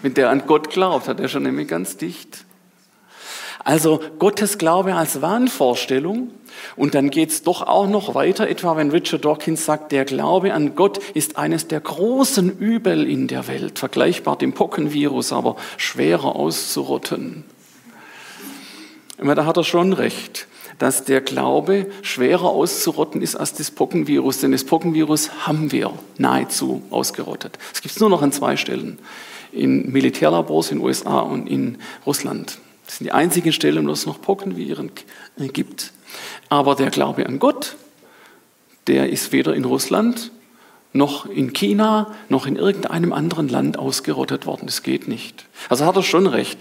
Wenn 0.00 0.14
der 0.14 0.30
an 0.30 0.44
Gott 0.46 0.70
glaubt, 0.70 1.08
hat 1.08 1.20
er 1.20 1.28
schon 1.28 1.42
nämlich 1.42 1.68
ganz 1.68 1.98
dicht. 1.98 2.44
Also 3.64 4.00
Gottes 4.18 4.58
Glaube 4.58 4.94
als 4.94 5.20
Wahnvorstellung. 5.20 6.30
Und 6.76 6.94
dann 6.94 7.10
geht's 7.10 7.42
doch 7.42 7.62
auch 7.62 7.86
noch 7.86 8.14
weiter, 8.14 8.48
etwa 8.48 8.76
wenn 8.76 8.90
Richard 8.90 9.24
Dawkins 9.24 9.64
sagt, 9.64 9.92
der 9.92 10.04
Glaube 10.04 10.54
an 10.54 10.74
Gott 10.74 10.98
ist 11.14 11.36
eines 11.36 11.68
der 11.68 11.80
großen 11.80 12.58
Übel 12.58 13.08
in 13.08 13.28
der 13.28 13.46
Welt, 13.46 13.78
vergleichbar 13.78 14.36
dem 14.36 14.52
Pockenvirus, 14.52 15.32
aber 15.32 15.56
schwerer 15.76 16.34
auszurotten. 16.34 17.44
Da 19.18 19.44
hat 19.44 19.56
er 19.56 19.64
schon 19.64 19.92
recht 19.92 20.48
dass 20.78 21.04
der 21.04 21.20
Glaube 21.20 21.86
schwerer 22.02 22.46
auszurotten 22.46 23.20
ist 23.20 23.36
als 23.36 23.52
das 23.52 23.70
Pockenvirus, 23.70 24.38
denn 24.38 24.52
das 24.52 24.64
Pockenvirus 24.64 25.46
haben 25.46 25.72
wir 25.72 25.92
nahezu 26.16 26.82
ausgerottet. 26.90 27.58
Es 27.74 27.82
gibt 27.82 27.94
es 27.94 28.00
nur 28.00 28.10
noch 28.10 28.22
an 28.22 28.32
zwei 28.32 28.56
Stellen, 28.56 28.98
in 29.52 29.90
Militärlabors 29.90 30.70
in 30.70 30.78
den 30.78 30.86
USA 30.86 31.20
und 31.20 31.48
in 31.48 31.78
Russland. 32.06 32.58
Das 32.88 32.96
sind 32.96 33.04
die 33.04 33.12
einzigen 33.12 33.52
Stellen, 33.52 33.86
wo 33.86 33.92
es 33.92 34.06
noch 34.06 34.22
Pockenviren 34.22 34.90
gibt. 35.52 35.92
Aber 36.48 36.74
der 36.74 36.88
Glaube 36.88 37.26
an 37.26 37.38
Gott, 37.38 37.76
der 38.86 39.10
ist 39.10 39.30
weder 39.30 39.54
in 39.54 39.66
Russland 39.66 40.30
noch 40.92 41.26
in 41.26 41.52
China, 41.52 42.14
noch 42.28 42.46
in 42.46 42.56
irgendeinem 42.56 43.12
anderen 43.12 43.48
Land 43.48 43.78
ausgerottet 43.78 44.46
worden. 44.46 44.66
Das 44.66 44.82
geht 44.82 45.06
nicht. 45.06 45.44
Also 45.68 45.84
hat 45.84 45.96
er 45.96 46.02
schon 46.02 46.26
recht. 46.26 46.58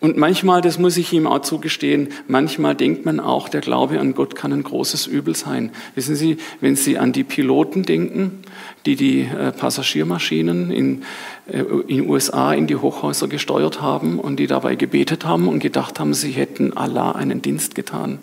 Und 0.00 0.16
manchmal, 0.16 0.60
das 0.60 0.78
muss 0.78 0.96
ich 0.96 1.12
ihm 1.12 1.26
auch 1.26 1.40
zugestehen, 1.40 2.08
manchmal 2.28 2.76
denkt 2.76 3.04
man 3.04 3.18
auch, 3.18 3.48
der 3.48 3.60
Glaube 3.60 3.98
an 3.98 4.14
Gott 4.14 4.36
kann 4.36 4.52
ein 4.52 4.62
großes 4.62 5.06
Übel 5.06 5.34
sein. 5.34 5.72
Wissen 5.96 6.14
Sie, 6.14 6.36
wenn 6.60 6.76
Sie 6.76 6.98
an 6.98 7.12
die 7.12 7.24
Piloten 7.24 7.82
denken, 7.82 8.42
die 8.86 8.96
die 8.96 9.22
äh, 9.22 9.50
Passagiermaschinen 9.50 10.70
in 10.70 11.02
äh, 11.46 11.58
in 11.58 12.08
USA 12.08 12.54
in 12.54 12.66
die 12.66 12.76
Hochhäuser 12.76 13.28
gesteuert 13.28 13.80
haben 13.80 14.18
und 14.18 14.36
die 14.36 14.46
dabei 14.46 14.76
gebetet 14.76 15.24
haben 15.24 15.48
und 15.48 15.58
gedacht 15.58 16.00
haben, 16.00 16.14
sie 16.14 16.32
hätten 16.32 16.76
Allah 16.76 17.12
einen 17.12 17.42
Dienst 17.42 17.74
getan. 17.74 18.18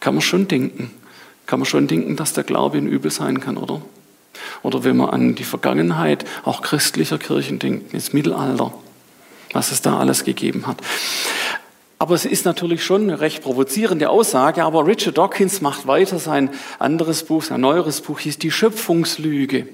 Kann 0.00 0.14
man 0.14 0.22
schon 0.22 0.46
denken. 0.46 0.90
Kann 1.46 1.60
man 1.60 1.66
schon 1.66 1.86
denken, 1.86 2.16
dass 2.16 2.32
der 2.32 2.44
Glaube 2.44 2.78
ein 2.78 2.86
Übel 2.86 3.10
sein 3.10 3.40
kann, 3.40 3.56
oder? 3.56 3.82
Oder 4.66 4.82
wenn 4.82 4.96
man 4.96 5.10
an 5.10 5.36
die 5.36 5.44
Vergangenheit 5.44 6.24
auch 6.42 6.60
christlicher 6.60 7.18
Kirchen 7.18 7.60
denkt, 7.60 7.94
ins 7.94 8.12
Mittelalter, 8.12 8.74
was 9.52 9.70
es 9.70 9.80
da 9.80 9.96
alles 9.96 10.24
gegeben 10.24 10.66
hat. 10.66 10.78
Aber 12.00 12.16
es 12.16 12.24
ist 12.24 12.44
natürlich 12.44 12.84
schon 12.84 13.02
eine 13.02 13.20
recht 13.20 13.44
provozierende 13.44 14.10
Aussage, 14.10 14.64
aber 14.64 14.84
Richard 14.84 15.18
Dawkins 15.18 15.60
macht 15.60 15.86
weiter 15.86 16.18
sein 16.18 16.50
anderes 16.80 17.22
Buch, 17.22 17.44
sein 17.44 17.60
neueres 17.60 18.00
Buch 18.00 18.18
hieß 18.18 18.38
Die 18.38 18.50
Schöpfungslüge. 18.50 19.68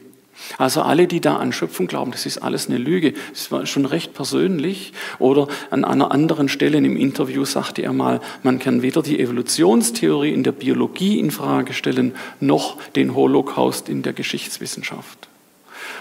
Also 0.58 0.82
alle, 0.82 1.06
die 1.06 1.20
da 1.20 1.36
an 1.36 1.52
Schöpfung 1.52 1.86
glauben, 1.86 2.10
das 2.10 2.26
ist 2.26 2.38
alles 2.38 2.68
eine 2.68 2.78
Lüge. 2.78 3.14
Das 3.32 3.50
war 3.50 3.64
schon 3.66 3.86
recht 3.86 4.14
persönlich. 4.14 4.92
Oder 5.18 5.48
an 5.70 5.84
einer 5.84 6.12
anderen 6.12 6.48
Stelle 6.48 6.78
im 6.78 6.96
Interview 6.96 7.44
sagte 7.44 7.82
er 7.82 7.92
mal, 7.92 8.20
man 8.42 8.58
kann 8.58 8.82
weder 8.82 9.02
die 9.02 9.20
Evolutionstheorie 9.20 10.32
in 10.32 10.42
der 10.42 10.52
Biologie 10.52 11.18
in 11.18 11.30
Frage 11.30 11.72
stellen, 11.72 12.14
noch 12.40 12.76
den 12.92 13.14
Holocaust 13.14 13.88
in 13.88 14.02
der 14.02 14.12
Geschichtswissenschaft. 14.12 15.28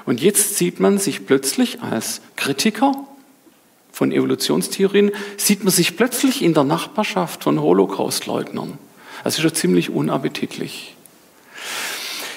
Und 0.06 0.21
jetzt 0.21 0.58
sieht 0.58 0.80
man 0.80 0.97
sich 0.97 1.25
plötzlich 1.25 1.82
als 1.82 2.21
Kritiker 2.36 2.93
von 3.91 4.12
Evolutionstheorien, 4.12 5.12
sieht 5.38 5.63
man 5.63 5.71
sich 5.71 5.97
plötzlich 5.97 6.41
in 6.41 6.54
der 6.54 6.63
Nachbarschaft 6.63 7.43
von 7.43 7.62
Holocaustleugnern. 7.62 8.77
Das 9.23 9.36
ist 9.36 9.41
schon 9.41 9.54
ziemlich 9.54 9.89
unappetitlich. 9.89 10.95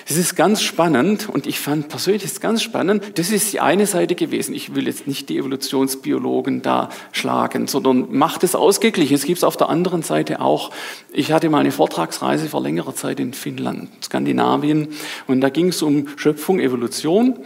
Das 0.06 0.18
ist 0.18 0.36
ganz 0.36 0.60
spannend 0.62 1.28
und 1.28 1.46
ich 1.46 1.58
fand 1.58 1.88
persönlich 1.88 2.24
ist 2.24 2.40
ganz 2.40 2.62
spannend. 2.62 3.02
Das 3.14 3.30
ist 3.30 3.52
die 3.52 3.60
eine 3.60 3.86
Seite 3.86 4.14
gewesen. 4.14 4.54
Ich 4.54 4.74
will 4.74 4.86
jetzt 4.86 5.06
nicht 5.06 5.30
die 5.30 5.38
Evolutionsbiologen 5.38 6.60
da 6.60 6.90
schlagen, 7.12 7.66
sondern 7.66 8.14
macht 8.14 8.44
es 8.44 8.54
ausgeglichen. 8.54 9.14
Es 9.14 9.24
gibt 9.24 9.38
es 9.38 9.44
auf 9.44 9.56
der 9.56 9.70
anderen 9.70 10.02
Seite 10.02 10.40
auch. 10.40 10.70
Ich 11.12 11.32
hatte 11.32 11.48
mal 11.48 11.60
eine 11.60 11.72
Vortragsreise 11.72 12.48
vor 12.48 12.62
längerer 12.62 12.94
Zeit 12.94 13.18
in 13.18 13.32
Finnland, 13.32 13.88
Skandinavien 14.04 14.88
und 15.26 15.40
da 15.40 15.48
ging 15.48 15.68
es 15.68 15.80
um 15.80 16.08
Schöpfung, 16.16 16.60
Evolution 16.60 17.38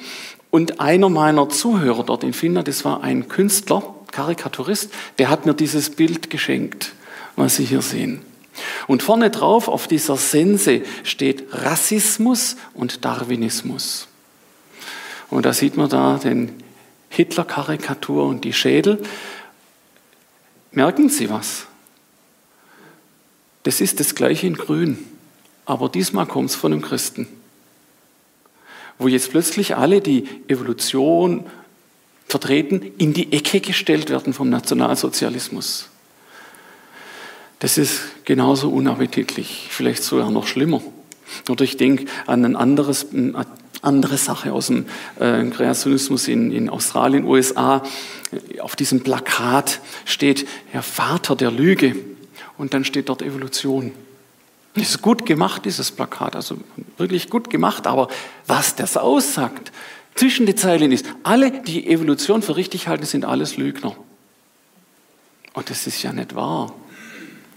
und 0.50 0.80
einer 0.80 1.08
meiner 1.08 1.48
Zuhörer 1.48 2.04
dort 2.04 2.24
in 2.24 2.32
Finnland, 2.32 2.68
das 2.68 2.84
war 2.84 3.02
ein 3.02 3.28
Künstler, 3.28 3.82
Karikaturist, 4.10 4.90
der 5.18 5.30
hat 5.30 5.46
mir 5.46 5.54
dieses 5.54 5.90
Bild 5.90 6.30
geschenkt, 6.30 6.92
was 7.36 7.56
Sie 7.56 7.64
hier 7.64 7.82
sehen. 7.82 8.20
Und 8.86 9.02
vorne 9.02 9.30
drauf 9.30 9.68
auf 9.68 9.86
dieser 9.86 10.16
Sense 10.16 10.82
steht 11.04 11.46
Rassismus 11.52 12.56
und 12.74 13.04
Darwinismus. 13.04 14.08
Und 15.30 15.44
da 15.46 15.52
sieht 15.52 15.76
man 15.76 15.88
da 15.88 16.18
den 16.18 16.52
Hitler-Karikatur 17.10 18.24
und 18.26 18.44
die 18.44 18.52
Schädel. 18.52 19.02
Merken 20.72 21.08
Sie 21.08 21.30
was? 21.30 21.66
Das 23.62 23.80
ist 23.80 24.00
das 24.00 24.14
gleiche 24.14 24.46
in 24.46 24.56
Grün, 24.56 25.04
aber 25.66 25.88
diesmal 25.88 26.26
kommt 26.26 26.50
es 26.50 26.56
von 26.56 26.72
einem 26.72 26.82
Christen. 26.82 27.26
Wo 28.98 29.08
jetzt 29.08 29.30
plötzlich 29.30 29.76
alle, 29.76 30.00
die 30.00 30.26
Evolution 30.48 31.46
vertreten, 32.26 32.92
in 32.98 33.12
die 33.12 33.32
Ecke 33.32 33.60
gestellt 33.60 34.10
werden 34.10 34.32
vom 34.32 34.48
Nationalsozialismus. 34.48 35.88
Das 37.58 37.78
ist 37.78 38.00
genauso 38.24 38.70
unappetitlich, 38.70 39.66
vielleicht 39.70 40.02
sogar 40.02 40.30
noch 40.30 40.46
schlimmer. 40.46 40.80
Oder 41.48 41.64
ich 41.64 41.76
denke 41.76 42.06
an 42.26 42.44
ein 42.44 42.56
anderes, 42.56 43.06
eine 43.12 43.46
andere 43.82 44.16
Sache 44.16 44.52
aus 44.52 44.68
dem 44.68 44.86
äh, 45.18 45.44
Kreationismus 45.44 46.28
in, 46.28 46.52
in 46.52 46.68
Australien, 46.68 47.24
USA. 47.24 47.82
Auf 48.60 48.76
diesem 48.76 49.02
Plakat 49.02 49.80
steht 50.04 50.46
Herr 50.70 50.82
Vater 50.82 51.36
der 51.36 51.50
Lüge 51.50 51.96
und 52.56 52.74
dann 52.74 52.84
steht 52.84 53.08
dort 53.08 53.22
Evolution. 53.22 53.92
Das 54.74 54.90
ist 54.90 55.02
gut 55.02 55.26
gemacht, 55.26 55.64
dieses 55.64 55.90
Plakat, 55.90 56.36
also 56.36 56.58
wirklich 56.98 57.30
gut 57.30 57.50
gemacht, 57.50 57.86
aber 57.86 58.08
was 58.46 58.76
das 58.76 58.96
aussagt, 58.96 59.72
zwischen 60.14 60.46
den 60.46 60.56
Zeilen 60.56 60.92
ist, 60.92 61.06
alle, 61.22 61.50
die 61.62 61.88
Evolution 61.88 62.42
für 62.42 62.56
richtig 62.56 62.88
halten, 62.88 63.06
sind 63.06 63.24
alles 63.24 63.56
Lügner. 63.56 63.96
Und 65.54 65.70
das 65.70 65.86
ist 65.86 66.02
ja 66.02 66.12
nicht 66.12 66.34
wahr. 66.34 66.74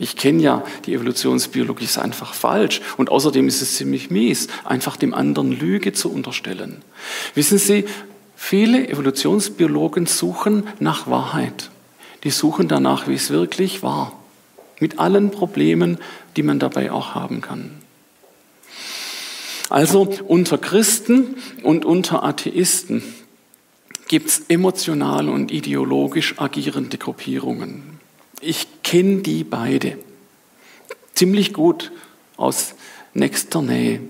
Ich 0.02 0.16
kenne 0.16 0.42
ja 0.42 0.64
die 0.88 0.96
Evolutionsbiologie, 0.96 1.84
ist 1.84 2.00
einfach 2.00 2.34
falsch. 2.34 2.82
Und 2.98 3.12
außerdem 3.12 3.48
ist 3.48 3.62
es 3.62 3.76
ziemlich 3.76 4.10
mies, 4.10 4.48
einfach 4.66 4.98
dem 4.98 5.14
anderen 5.14 5.52
Lüge 5.52 5.94
zu 5.94 6.12
unterstellen. 6.12 6.82
Wissen 7.36 7.60
Sie, 7.60 7.86
viele 8.36 8.90
Evolutionsbiologen 8.90 10.08
suchen 10.08 10.64
nach 10.80 11.06
Wahrheit. 11.06 11.70
Die 12.24 12.32
suchen 12.32 12.68
danach, 12.68 13.08
wie 13.08 13.14
es 13.14 13.30
wirklich 13.30 13.84
war. 13.84 14.20
Mit 14.80 14.98
allen 14.98 15.30
Problemen, 15.30 16.00
die 16.36 16.42
man 16.42 16.58
dabei 16.58 16.92
auch 16.92 17.14
haben 17.14 17.42
kann. 17.42 17.70
Also 19.70 20.12
unter 20.28 20.58
Christen 20.58 21.36
und 21.62 21.86
unter 21.86 22.24
Atheisten 22.24 23.04
gibt 24.08 24.30
es 24.30 24.40
emotional 24.50 25.30
und 25.30 25.52
ideologisch 25.52 26.40
agierende 26.40 26.98
Gruppierungen. 26.98 28.01
Ich 28.42 28.68
kenne 28.84 29.22
die 29.22 29.44
beide 29.44 29.98
ziemlich 31.14 31.54
gut 31.54 31.92
aus 32.38 32.74
nächster 33.14 33.62
Nähe. 33.62 34.02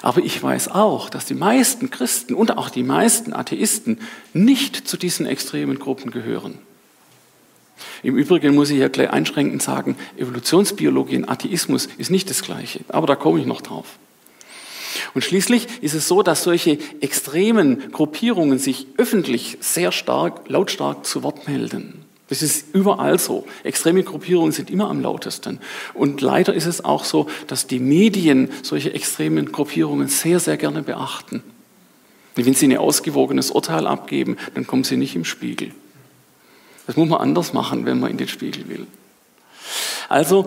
Aber 0.00 0.22
ich 0.22 0.40
weiß 0.40 0.68
auch, 0.68 1.10
dass 1.10 1.26
die 1.26 1.34
meisten 1.34 1.90
Christen 1.90 2.34
und 2.34 2.56
auch 2.56 2.70
die 2.70 2.84
meisten 2.84 3.32
Atheisten 3.32 4.00
nicht 4.32 4.88
zu 4.88 4.96
diesen 4.96 5.26
extremen 5.26 5.78
Gruppen 5.78 6.10
gehören. 6.10 6.58
Im 8.02 8.16
Übrigen 8.16 8.54
muss 8.54 8.70
ich 8.70 8.76
hier 8.76 8.88
gleich 8.88 9.10
einschränkend 9.10 9.62
sagen, 9.62 9.96
Evolutionsbiologie 10.16 11.16
und 11.16 11.28
Atheismus 11.28 11.88
ist 11.98 12.10
nicht 12.10 12.30
das 12.30 12.42
Gleiche, 12.42 12.80
aber 12.88 13.06
da 13.06 13.16
komme 13.16 13.40
ich 13.40 13.46
noch 13.46 13.60
drauf. 13.60 13.98
Und 15.14 15.22
schließlich 15.22 15.66
ist 15.80 15.94
es 15.94 16.08
so, 16.08 16.22
dass 16.22 16.44
solche 16.44 16.78
extremen 17.00 17.90
Gruppierungen 17.92 18.58
sich 18.58 18.86
öffentlich 18.96 19.58
sehr 19.60 19.92
stark, 19.92 20.48
lautstark 20.48 21.04
zu 21.04 21.22
Wort 21.22 21.48
melden. 21.48 22.04
Das 22.28 22.42
ist 22.42 22.74
überall 22.74 23.18
so. 23.18 23.46
Extreme 23.64 24.02
Gruppierungen 24.02 24.52
sind 24.52 24.70
immer 24.70 24.90
am 24.90 25.00
lautesten. 25.00 25.60
Und 25.94 26.20
leider 26.20 26.52
ist 26.52 26.66
es 26.66 26.84
auch 26.84 27.04
so, 27.04 27.26
dass 27.46 27.66
die 27.66 27.78
Medien 27.78 28.50
solche 28.62 28.92
extremen 28.92 29.50
Gruppierungen 29.50 30.08
sehr, 30.08 30.38
sehr 30.38 30.58
gerne 30.58 30.82
beachten. 30.82 31.42
Wenn 32.34 32.54
sie 32.54 32.68
ein 32.68 32.76
ausgewogenes 32.76 33.50
Urteil 33.50 33.86
abgeben, 33.86 34.36
dann 34.54 34.66
kommen 34.66 34.84
sie 34.84 34.96
nicht 34.96 35.16
im 35.16 35.24
Spiegel. 35.24 35.72
Das 36.86 36.96
muss 36.96 37.08
man 37.08 37.20
anders 37.20 37.52
machen, 37.52 37.84
wenn 37.84 37.98
man 37.98 38.10
in 38.10 38.18
den 38.18 38.28
Spiegel 38.28 38.68
will. 38.68 38.86
Also, 40.08 40.46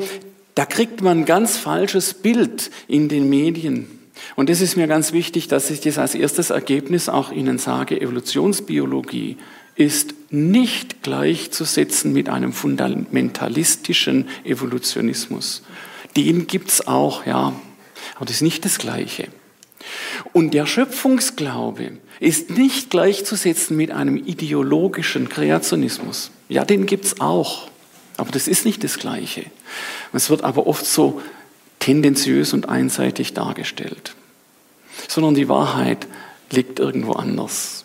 da 0.56 0.66
kriegt 0.66 1.02
man 1.02 1.20
ein 1.20 1.26
ganz 1.26 1.58
falsches 1.58 2.14
Bild 2.14 2.72
in 2.88 3.10
den 3.10 3.30
Medien. 3.30 4.00
Und 4.36 4.50
das 4.50 4.62
ist 4.62 4.76
mir 4.76 4.88
ganz 4.88 5.14
wichtig, 5.14 5.48
dass 5.48 5.70
ich 5.70 5.82
das 5.82 5.98
als 5.98 6.16
erstes 6.16 6.50
Ergebnis 6.50 7.10
auch 7.10 7.32
Ihnen 7.32 7.58
sage. 7.58 8.00
Evolutionsbiologie 8.00 9.38
ist 9.82 10.14
nicht 10.30 11.04
gleichzusetzen 11.04 12.14
mit 12.14 12.30
einem 12.30 12.54
fundamentalistischen 12.54 14.30
Evolutionismus. 14.44 15.64
Den 16.16 16.48
gibt 16.48 16.70
es 16.70 16.88
auch, 16.88 17.26
ja, 17.26 17.54
aber 18.16 18.26
das 18.26 18.36
ist 18.36 18.42
nicht 18.42 18.66
das 18.66 18.78
Gleiche. 18.78 19.28
Und 20.34 20.54
der 20.54 20.66
Schöpfungsglaube 20.66 21.98
ist 22.20 22.52
nicht 22.52 22.90
gleichzusetzen 22.92 23.76
mit 23.76 23.92
einem 23.92 24.18
ideologischen 24.18 25.28
Kreationismus. 25.28 26.32
Ja, 26.50 26.66
den 26.66 26.86
gibt 26.86 27.06
es 27.06 27.20
auch. 27.20 27.68
Aber 28.18 28.32
das 28.32 28.48
ist 28.48 28.66
nicht 28.66 28.84
das 28.84 29.00
Gleiche. 29.00 29.46
Es 30.14 30.30
wird 30.30 30.44
aber 30.44 30.68
oft 30.68 30.86
so 30.86 31.22
tendenziös 31.80 32.54
und 32.54 32.70
einseitig 32.70 33.34
dargestellt. 33.34 34.16
Sondern 35.08 35.34
die 35.34 35.50
Wahrheit 35.50 36.08
liegt 36.52 36.80
irgendwo 36.80 37.14
anders. 37.14 37.81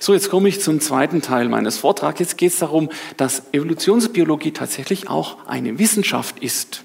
So, 0.00 0.12
jetzt 0.12 0.30
komme 0.30 0.48
ich 0.48 0.60
zum 0.60 0.80
zweiten 0.80 1.22
Teil 1.22 1.48
meines 1.48 1.78
Vortrags. 1.78 2.20
Jetzt 2.20 2.38
geht 2.38 2.52
es 2.52 2.58
darum, 2.58 2.90
dass 3.16 3.42
Evolutionsbiologie 3.52 4.52
tatsächlich 4.52 5.08
auch 5.08 5.36
eine 5.46 5.78
Wissenschaft 5.78 6.38
ist. 6.40 6.84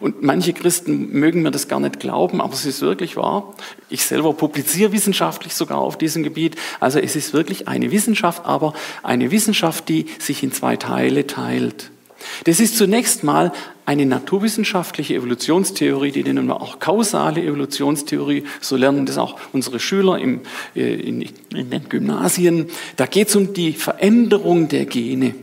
Und 0.00 0.22
manche 0.22 0.52
Christen 0.52 1.12
mögen 1.12 1.42
mir 1.42 1.50
das 1.50 1.68
gar 1.68 1.80
nicht 1.80 2.00
glauben, 2.00 2.40
aber 2.40 2.52
es 2.52 2.64
ist 2.64 2.80
wirklich 2.80 3.16
wahr. 3.16 3.54
Ich 3.88 4.04
selber 4.04 4.32
publiziere 4.32 4.92
wissenschaftlich 4.92 5.54
sogar 5.54 5.78
auf 5.78 5.96
diesem 5.96 6.22
Gebiet. 6.22 6.56
Also 6.80 6.98
es 6.98 7.16
ist 7.16 7.32
wirklich 7.32 7.68
eine 7.68 7.90
Wissenschaft, 7.90 8.44
aber 8.44 8.74
eine 9.02 9.30
Wissenschaft, 9.30 9.88
die 9.88 10.06
sich 10.18 10.42
in 10.42 10.52
zwei 10.52 10.76
Teile 10.76 11.26
teilt. 11.26 11.90
Das 12.44 12.60
ist 12.60 12.76
zunächst 12.76 13.24
mal 13.24 13.52
eine 13.86 14.06
naturwissenschaftliche 14.06 15.14
Evolutionstheorie, 15.14 16.12
die 16.12 16.22
nennen 16.22 16.46
wir 16.46 16.60
auch 16.60 16.78
kausale 16.78 17.42
Evolutionstheorie. 17.42 18.44
So 18.60 18.76
lernen 18.76 19.06
das 19.06 19.18
auch 19.18 19.38
unsere 19.52 19.80
Schüler 19.80 20.18
im, 20.18 20.40
äh, 20.74 20.94
in, 20.94 21.22
in 21.54 21.70
den 21.70 21.88
Gymnasien. 21.88 22.68
Da 22.96 23.06
geht 23.06 23.28
es 23.28 23.36
um 23.36 23.54
die 23.54 23.72
Veränderung 23.72 24.68
der 24.68 24.86
Gene. 24.86 25.34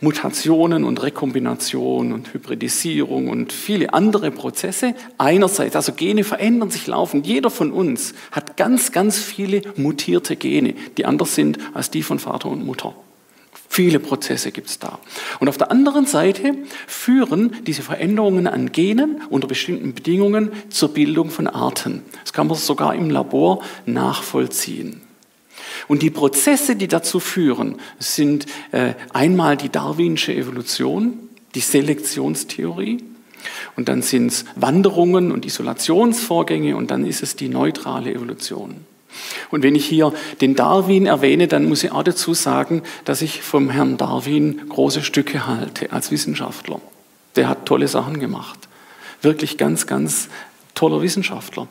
Mutationen 0.00 0.84
und 0.84 1.02
Rekombination 1.02 2.12
und 2.12 2.34
Hybridisierung 2.34 3.28
und 3.28 3.52
viele 3.52 3.94
andere 3.94 4.30
Prozesse. 4.30 4.94
Einerseits, 5.16 5.76
also 5.76 5.92
Gene 5.92 6.24
verändern 6.24 6.70
sich 6.70 6.86
laufend. 6.86 7.26
Jeder 7.26 7.50
von 7.50 7.72
uns 7.72 8.14
hat 8.30 8.56
ganz, 8.56 8.92
ganz 8.92 9.18
viele 9.18 9.62
mutierte 9.76 10.36
Gene, 10.36 10.74
die 10.98 11.06
anders 11.06 11.34
sind 11.34 11.58
als 11.72 11.90
die 11.90 12.02
von 12.02 12.18
Vater 12.18 12.48
und 12.50 12.66
Mutter. 12.66 12.94
Viele 13.74 13.98
Prozesse 13.98 14.52
gibt 14.52 14.68
es 14.68 14.78
da. 14.78 15.00
Und 15.40 15.48
auf 15.48 15.58
der 15.58 15.72
anderen 15.72 16.06
Seite 16.06 16.54
führen 16.86 17.56
diese 17.66 17.82
Veränderungen 17.82 18.46
an 18.46 18.70
Genen 18.70 19.20
unter 19.30 19.48
bestimmten 19.48 19.94
Bedingungen 19.94 20.52
zur 20.70 20.94
Bildung 20.94 21.28
von 21.28 21.48
Arten. 21.48 22.04
Das 22.22 22.32
kann 22.32 22.46
man 22.46 22.56
sogar 22.56 22.94
im 22.94 23.10
Labor 23.10 23.64
nachvollziehen. 23.84 25.00
Und 25.88 26.02
die 26.02 26.10
Prozesse, 26.10 26.76
die 26.76 26.86
dazu 26.86 27.18
führen, 27.18 27.80
sind 27.98 28.46
äh, 28.70 28.94
einmal 29.12 29.56
die 29.56 29.70
darwinsche 29.70 30.32
Evolution, 30.32 31.30
die 31.56 31.60
Selektionstheorie, 31.60 32.98
und 33.74 33.88
dann 33.88 34.02
sind 34.02 34.28
es 34.28 34.44
Wanderungen 34.54 35.32
und 35.32 35.44
Isolationsvorgänge 35.44 36.76
und 36.76 36.92
dann 36.92 37.04
ist 37.04 37.24
es 37.24 37.34
die 37.34 37.48
neutrale 37.48 38.14
Evolution. 38.14 38.86
Und 39.50 39.62
wenn 39.62 39.74
ich 39.74 39.86
hier 39.86 40.12
den 40.40 40.54
Darwin 40.54 41.06
erwähne, 41.06 41.48
dann 41.48 41.68
muss 41.68 41.84
ich 41.84 41.92
auch 41.92 42.02
dazu 42.02 42.34
sagen, 42.34 42.82
dass 43.04 43.22
ich 43.22 43.42
vom 43.42 43.70
Herrn 43.70 43.96
Darwin 43.96 44.68
große 44.68 45.02
Stücke 45.02 45.46
halte 45.46 45.92
als 45.92 46.10
Wissenschaftler. 46.10 46.80
Der 47.36 47.48
hat 47.48 47.66
tolle 47.66 47.88
Sachen 47.88 48.20
gemacht. 48.20 48.68
Wirklich 49.22 49.56
ganz, 49.58 49.86
ganz 49.86 50.28
toller 50.74 51.02
Wissenschaftler. 51.02 51.68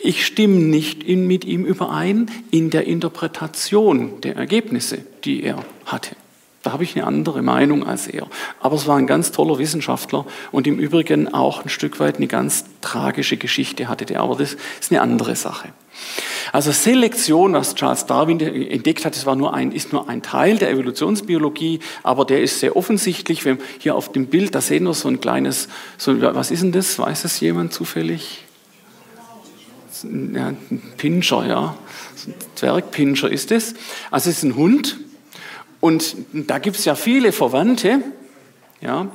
Ich 0.00 0.24
stimme 0.24 0.56
nicht 0.56 1.02
in, 1.02 1.26
mit 1.26 1.44
ihm 1.44 1.64
überein 1.64 2.30
in 2.50 2.70
der 2.70 2.86
Interpretation 2.86 4.20
der 4.20 4.36
Ergebnisse, 4.36 4.98
die 5.24 5.42
er 5.42 5.64
hatte. 5.86 6.14
Da 6.62 6.72
habe 6.72 6.82
ich 6.82 6.96
eine 6.96 7.06
andere 7.06 7.42
Meinung 7.42 7.86
als 7.86 8.08
er. 8.08 8.26
Aber 8.60 8.74
es 8.74 8.86
war 8.88 8.96
ein 8.96 9.06
ganz 9.06 9.30
toller 9.30 9.58
Wissenschaftler 9.58 10.26
und 10.50 10.66
im 10.66 10.78
Übrigen 10.78 11.32
auch 11.32 11.64
ein 11.64 11.68
Stück 11.68 12.00
weit 12.00 12.16
eine 12.16 12.26
ganz 12.26 12.64
tragische 12.80 13.36
Geschichte 13.36 13.88
hatte 13.88 14.06
der. 14.06 14.20
Aber 14.20 14.34
das 14.34 14.56
ist 14.80 14.90
eine 14.90 15.00
andere 15.00 15.36
Sache. 15.36 15.68
Also 16.52 16.72
Selektion, 16.72 17.52
was 17.52 17.74
Charles 17.74 18.06
Darwin 18.06 18.40
entdeckt 18.40 19.04
hat, 19.04 19.14
das 19.14 19.26
war 19.26 19.36
nur 19.36 19.54
ein, 19.54 19.70
ist 19.72 19.92
nur 19.92 20.08
ein 20.08 20.22
Teil 20.22 20.58
der 20.58 20.70
Evolutionsbiologie, 20.70 21.80
aber 22.02 22.24
der 22.24 22.42
ist 22.42 22.60
sehr 22.60 22.76
offensichtlich. 22.76 23.44
Wenn 23.44 23.58
hier 23.78 23.94
auf 23.94 24.10
dem 24.10 24.26
Bild, 24.26 24.54
da 24.54 24.60
sehen 24.60 24.84
wir 24.84 24.94
so 24.94 25.08
ein 25.08 25.20
kleines, 25.20 25.68
so, 25.96 26.20
was 26.20 26.50
ist 26.50 26.62
denn 26.62 26.72
das? 26.72 26.98
Weiß 26.98 27.24
es 27.24 27.38
jemand 27.40 27.72
zufällig? 27.72 28.44
Ja, 30.04 30.48
ein 30.48 30.82
Pinscher, 30.96 31.46
ja. 31.46 31.76
Ein 32.26 32.34
Zwergpinscher 32.54 33.30
ist 33.30 33.52
es. 33.52 33.74
Also 34.10 34.30
es 34.30 34.38
ist 34.38 34.42
ein 34.44 34.56
Hund 34.56 34.98
und 35.80 36.16
da 36.32 36.58
gibt 36.58 36.76
es 36.76 36.84
ja 36.84 36.94
viele 36.94 37.32
Verwandte, 37.32 38.02
ja. 38.80 39.10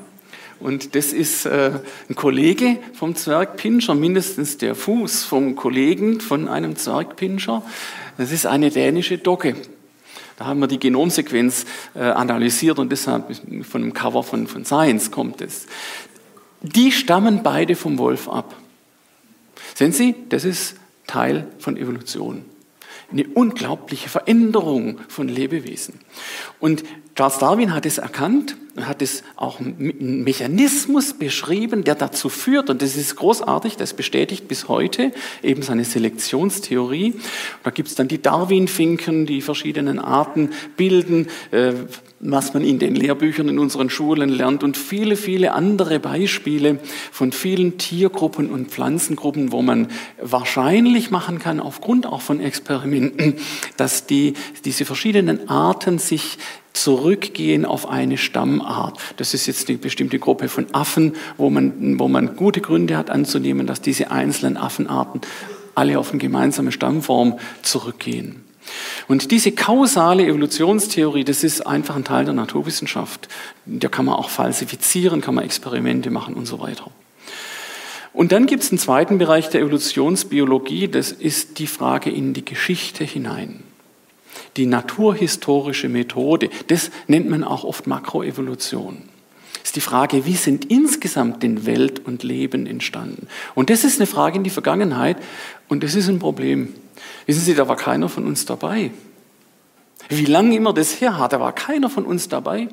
Und 0.60 0.96
das 0.96 1.12
ist 1.12 1.46
äh, 1.46 1.72
ein 2.10 2.16
Kollege 2.16 2.78
vom 2.94 3.16
Zwergpinscher, 3.16 3.96
mindestens 3.96 4.58
der 4.58 4.76
Fuß 4.76 5.26
vom 5.26 5.56
Kollegen 5.56 6.22
von 6.22 6.48
einem 6.48 6.78
Zwergpinscher. 6.78 7.64
Das 8.18 8.32
ist 8.32 8.46
eine 8.46 8.70
dänische 8.70 9.18
Docke. 9.18 9.58
Da 10.38 10.46
haben 10.46 10.62
wir 10.62 10.68
die 10.68 10.80
Genomsequenz 10.80 11.66
äh, 11.96 12.00
analysiert 12.00 12.80
und 12.80 12.92
deshalb 12.92 13.36
von 13.64 13.82
dem 13.82 13.94
Cover 13.94 14.24
von, 14.24 14.48
von 14.48 14.64
Science 14.64 15.12
kommt 15.12 15.42
es. 15.42 15.66
Die 16.62 16.94
stammen 16.94 17.44
beide 17.44 17.76
vom 17.76 17.98
Wolf 17.98 18.30
ab. 18.30 18.56
Sehen 19.76 19.92
Sie, 19.92 20.16
das 20.30 20.46
ist 20.46 20.76
Teil 21.08 21.48
von 21.60 21.76
Evolution 21.76 22.46
eine 23.14 23.28
unglaubliche 23.28 24.10
Veränderung 24.10 25.00
von 25.08 25.28
Lebewesen. 25.30 26.00
Und 26.60 26.84
Charles 27.16 27.38
Darwin 27.38 27.76
hat 27.76 27.86
es 27.86 28.00
erkannt 28.00 28.58
und 28.76 28.88
hat 28.88 29.04
es 29.04 29.24
auch 29.36 29.60
einen 29.60 30.24
Mechanismus 30.24 31.14
beschrieben, 31.14 31.84
der 31.84 31.94
dazu 31.94 32.28
führt, 32.28 32.72
und 32.72 32.82
das 32.82 32.96
ist 32.96 33.16
großartig, 33.16 33.78
das 33.78 33.94
bestätigt 33.94 34.48
bis 34.48 34.68
heute 34.68 35.12
eben 35.44 35.62
seine 35.62 35.86
Selektionstheorie. 35.86 37.14
Da 37.64 37.70
gibt 37.70 37.90
es 37.90 37.96
dann 37.96 38.08
die 38.08 38.20
Darwin-Finken, 38.20 39.28
die 39.28 39.42
verschiedenen 39.42 40.00
Arten 40.00 40.50
bilden, 40.76 41.28
äh, 41.52 41.74
was 42.20 42.54
man 42.56 42.64
in 42.64 42.80
den 42.80 42.96
Lehrbüchern 42.96 43.50
in 43.50 43.60
unseren 43.60 43.92
Schulen 43.92 44.30
lernt 44.30 44.64
und 44.64 44.76
viele, 44.76 45.16
viele 45.16 45.52
andere 45.52 46.00
Beispiele 46.00 46.80
von 47.12 47.32
vielen 47.32 47.78
Tiergruppen 47.78 48.50
und 48.50 48.72
Pflanzengruppen, 48.72 49.52
wo 49.52 49.62
man 49.62 49.90
wahrscheinlich 50.20 51.12
machen 51.12 51.38
kann, 51.38 51.60
aufgrund 51.60 52.08
auch 52.08 52.22
von 52.22 52.40
Experimenten, 52.40 53.36
dass 53.78 54.08
die, 54.08 54.34
diese 54.64 54.86
verschiedenen 54.86 55.50
Arten 55.50 56.00
sich 56.00 56.38
zurückgehen 56.74 57.66
auf 57.66 57.88
eine 57.88 58.18
Stammart. 58.18 59.00
Das 59.18 59.34
ist 59.34 59.46
jetzt 59.46 59.70
eine 59.70 59.78
bestimmte 59.78 60.20
Gruppe 60.20 60.50
von 60.50 60.66
Affen, 60.74 61.14
wo 61.38 61.50
man, 61.50 62.00
wo 62.00 62.08
man 62.08 62.36
gute 62.36 62.62
Gründe 62.62 62.98
hat 62.98 63.10
anzunehmen, 63.10 63.68
dass 63.68 63.82
diese 63.82 64.12
einzelnen 64.12 64.58
Affenarten 64.58 65.22
alle 65.76 66.00
auf 66.00 66.12
eine 66.12 66.20
gemeinsame 66.20 66.72
Stammform 66.72 67.40
zurückgehen. 67.62 68.44
Und 69.08 69.32
diese 69.32 69.52
kausale 69.52 70.26
Evolutionstheorie, 70.26 71.24
das 71.24 71.44
ist 71.44 71.68
einfach 71.68 71.96
ein 71.96 72.06
Teil 72.06 72.26
der 72.26 72.34
Naturwissenschaft. 72.34 73.28
Da 73.66 73.90
kann 73.90 74.06
man 74.06 74.16
auch 74.16 74.30
falsifizieren, 74.30 75.22
kann 75.22 75.36
man 75.36 75.44
Experimente 75.44 76.10
machen 76.10 76.34
und 76.34 76.46
so 76.46 76.60
weiter. 76.60 76.90
Und 78.14 78.32
dann 78.32 78.46
gibt 78.46 78.64
es 78.64 78.72
einen 78.72 78.80
zweiten 78.80 79.18
Bereich 79.18 79.50
der 79.50 79.62
Evolutionsbiologie, 79.62 80.88
das 80.88 81.12
ist 81.12 81.60
die 81.60 81.68
Frage 81.68 82.12
in 82.12 82.34
die 82.34 82.46
Geschichte 82.46 83.04
hinein. 83.04 83.64
Die 84.58 84.66
naturhistorische 84.66 85.90
Methode, 85.90 86.50
das 86.68 86.92
nennt 87.08 87.30
man 87.30 87.44
auch 87.44 87.64
oft 87.64 87.88
Makroevolution. 87.88 89.04
Ist 89.64 89.76
die 89.76 89.82
Frage, 89.82 90.26
wie 90.26 90.36
sind 90.36 90.66
insgesamt 90.66 91.42
denn 91.42 91.66
Welt 91.66 92.06
und 92.06 92.24
Leben 92.24 92.68
entstanden? 92.68 93.28
Und 93.56 93.70
das 93.70 93.84
ist 93.84 94.00
eine 94.00 94.08
Frage 94.08 94.38
in 94.38 94.44
die 94.44 94.50
Vergangenheit 94.50 95.18
und 95.70 95.84
das 95.84 95.96
ist 95.96 96.10
ein 96.10 96.20
Problem. 96.20 96.74
Wissen 97.26 97.42
Sie, 97.42 97.56
da 97.56 97.68
war 97.68 97.78
keiner 97.78 98.10
von 98.10 98.26
uns 98.26 98.46
dabei. 98.46 98.92
Wie 100.10 100.26
lange 100.26 100.56
immer 100.56 100.74
das 100.74 101.00
her 101.00 101.18
hat, 101.18 101.34
da 101.34 101.40
war 101.40 101.54
keiner 101.54 101.90
von 101.90 102.06
uns 102.06 102.28
dabei. 102.28 102.68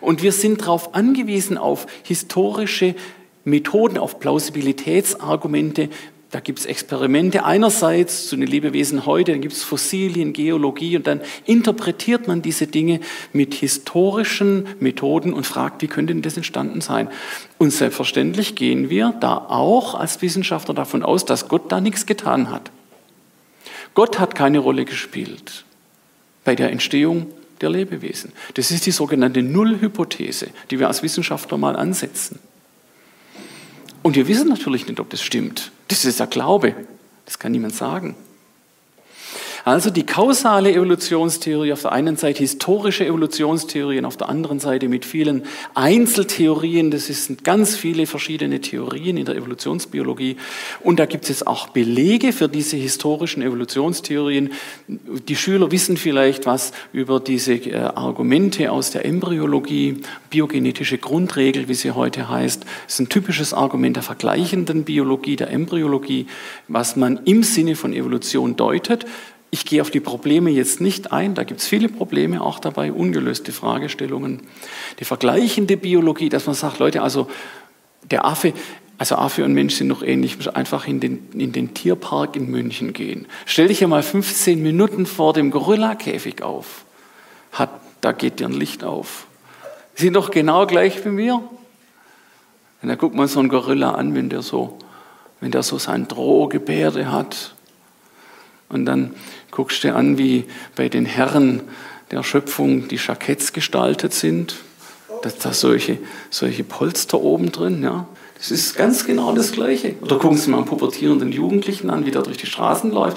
Und 0.00 0.22
wir 0.22 0.32
sind 0.32 0.62
darauf 0.62 0.94
angewiesen, 0.94 1.58
auf 1.58 1.86
historische 2.02 2.94
Methoden, 3.44 3.98
auf 3.98 4.18
Plausibilitätsargumente. 4.18 5.90
Da 6.34 6.40
gibt 6.40 6.58
es 6.58 6.66
Experimente 6.66 7.44
einerseits 7.44 8.26
zu 8.26 8.34
den 8.34 8.48
Lebewesen 8.48 9.06
heute, 9.06 9.30
dann 9.30 9.40
gibt 9.40 9.54
es 9.54 9.62
Fossilien, 9.62 10.32
Geologie 10.32 10.96
und 10.96 11.06
dann 11.06 11.20
interpretiert 11.44 12.26
man 12.26 12.42
diese 12.42 12.66
Dinge 12.66 12.98
mit 13.32 13.54
historischen 13.54 14.66
Methoden 14.80 15.32
und 15.32 15.46
fragt, 15.46 15.80
wie 15.82 15.86
könnte 15.86 16.12
denn 16.12 16.22
das 16.22 16.36
entstanden 16.36 16.80
sein? 16.80 17.08
Und 17.58 17.70
selbstverständlich 17.70 18.56
gehen 18.56 18.90
wir 18.90 19.14
da 19.20 19.36
auch 19.36 19.94
als 19.94 20.22
Wissenschaftler 20.22 20.74
davon 20.74 21.04
aus, 21.04 21.24
dass 21.24 21.46
Gott 21.46 21.70
da 21.70 21.80
nichts 21.80 22.04
getan 22.04 22.50
hat. 22.50 22.72
Gott 23.94 24.18
hat 24.18 24.34
keine 24.34 24.58
Rolle 24.58 24.84
gespielt 24.86 25.64
bei 26.42 26.56
der 26.56 26.72
Entstehung 26.72 27.28
der 27.60 27.70
Lebewesen. 27.70 28.32
Das 28.54 28.72
ist 28.72 28.86
die 28.86 28.90
sogenannte 28.90 29.40
Nullhypothese, 29.40 30.48
die 30.72 30.80
wir 30.80 30.88
als 30.88 31.04
Wissenschaftler 31.04 31.58
mal 31.58 31.76
ansetzen. 31.76 32.40
Und 34.04 34.16
wir 34.16 34.28
wissen 34.28 34.50
natürlich 34.50 34.86
nicht, 34.86 35.00
ob 35.00 35.08
das 35.08 35.22
stimmt. 35.22 35.72
Das 35.88 36.04
ist 36.04 36.20
der 36.20 36.26
Glaube. 36.26 36.74
Das 37.24 37.38
kann 37.38 37.52
niemand 37.52 37.74
sagen. 37.74 38.14
Also 39.64 39.88
die 39.88 40.04
kausale 40.04 40.74
Evolutionstheorie 40.74 41.72
auf 41.72 41.80
der 41.80 41.92
einen 41.92 42.16
Seite, 42.16 42.40
historische 42.40 43.06
Evolutionstheorien 43.06 44.04
auf 44.04 44.18
der 44.18 44.28
anderen 44.28 44.60
Seite 44.60 44.88
mit 44.88 45.06
vielen 45.06 45.44
Einzeltheorien. 45.72 46.90
Das 46.90 47.06
sind 47.06 47.44
ganz 47.44 47.74
viele 47.74 48.06
verschiedene 48.06 48.60
Theorien 48.60 49.16
in 49.16 49.24
der 49.24 49.36
Evolutionsbiologie. 49.36 50.36
Und 50.80 50.98
da 50.98 51.06
gibt 51.06 51.30
es 51.30 51.46
auch 51.46 51.68
Belege 51.68 52.34
für 52.34 52.46
diese 52.46 52.76
historischen 52.76 53.42
Evolutionstheorien. 53.42 54.52
Die 54.86 55.36
Schüler 55.36 55.70
wissen 55.70 55.96
vielleicht 55.96 56.44
was 56.44 56.72
über 56.92 57.18
diese 57.18 57.54
äh, 57.54 57.74
Argumente 57.76 58.70
aus 58.70 58.90
der 58.90 59.06
Embryologie, 59.06 60.02
biogenetische 60.28 60.98
Grundregel, 60.98 61.68
wie 61.68 61.74
sie 61.74 61.92
heute 61.92 62.28
heißt. 62.28 62.64
Das 62.84 62.94
ist 62.94 63.00
ein 63.00 63.08
typisches 63.08 63.54
Argument 63.54 63.96
der 63.96 64.02
vergleichenden 64.02 64.84
Biologie, 64.84 65.36
der 65.36 65.50
Embryologie, 65.50 66.26
was 66.68 66.96
man 66.96 67.20
im 67.24 67.42
Sinne 67.42 67.76
von 67.76 67.94
Evolution 67.94 68.56
deutet. 68.56 69.06
Ich 69.54 69.64
gehe 69.64 69.80
auf 69.80 69.92
die 69.92 70.00
Probleme 70.00 70.50
jetzt 70.50 70.80
nicht 70.80 71.12
ein, 71.12 71.36
da 71.36 71.44
gibt 71.44 71.60
es 71.60 71.68
viele 71.68 71.88
Probleme 71.88 72.42
auch 72.42 72.58
dabei, 72.58 72.92
ungelöste 72.92 73.52
Fragestellungen. 73.52 74.40
Die 74.98 75.04
vergleichende 75.04 75.76
Biologie, 75.76 76.28
dass 76.28 76.46
man 76.46 76.56
sagt, 76.56 76.80
Leute, 76.80 77.02
also 77.02 77.28
der 78.10 78.24
Affe, 78.24 78.52
also 78.98 79.14
Affe 79.14 79.44
und 79.44 79.54
Mensch 79.54 79.76
sind 79.76 79.86
noch 79.86 80.02
ähnlich, 80.02 80.52
einfach 80.56 80.88
in 80.88 80.98
den, 80.98 81.28
in 81.34 81.52
den 81.52 81.72
Tierpark 81.72 82.34
in 82.34 82.50
München 82.50 82.94
gehen. 82.94 83.28
Stell 83.46 83.68
dich 83.68 83.78
ja 83.78 83.86
mal 83.86 84.02
15 84.02 84.60
Minuten 84.60 85.06
vor 85.06 85.32
dem 85.32 85.52
Gorillakäfig 85.52 86.42
auf. 86.42 86.84
Hat, 87.52 87.70
da 88.00 88.10
geht 88.10 88.40
dir 88.40 88.48
ein 88.48 88.54
Licht 88.54 88.82
auf. 88.82 89.28
Sie 89.94 90.06
sind 90.06 90.14
doch 90.14 90.32
genau 90.32 90.66
gleich 90.66 91.04
wie 91.04 91.10
mir. 91.10 91.34
Und 92.82 92.88
da 92.88 92.96
guckt 92.96 93.14
man 93.14 93.28
so 93.28 93.38
einen 93.38 93.50
Gorilla 93.50 93.92
an, 93.92 94.16
wenn 94.16 94.30
der 94.30 94.42
so, 94.42 94.80
wenn 95.38 95.52
der 95.52 95.62
so 95.62 95.78
sein 95.78 96.08
Drohgebärde 96.08 97.12
hat. 97.12 97.53
Und 98.68 98.86
dann 98.86 99.14
guckst 99.50 99.84
du 99.84 99.94
an, 99.94 100.18
wie 100.18 100.44
bei 100.76 100.88
den 100.88 101.06
Herren 101.06 101.62
der 102.10 102.22
Schöpfung 102.22 102.88
die 102.88 102.96
Jacketts 102.96 103.52
gestaltet 103.52 104.12
sind. 104.12 104.56
Da 105.22 105.30
da 105.42 105.52
solche, 105.52 105.98
solche 106.30 106.64
Polster 106.64 107.20
oben 107.20 107.52
drin, 107.52 107.82
ja. 107.82 108.06
Das 108.44 108.50
ist 108.50 108.76
ganz 108.76 109.06
genau 109.06 109.34
das 109.34 109.52
Gleiche. 109.52 109.94
Oder 110.02 110.18
gucken 110.18 110.36
Sie 110.36 110.50
mal 110.50 110.58
einen 110.58 110.66
pubertierenden 110.66 111.32
Jugendlichen 111.32 111.88
an, 111.88 112.04
wie 112.04 112.10
der 112.10 112.20
durch 112.20 112.36
die 112.36 112.44
Straßen 112.44 112.90
läuft. 112.90 113.16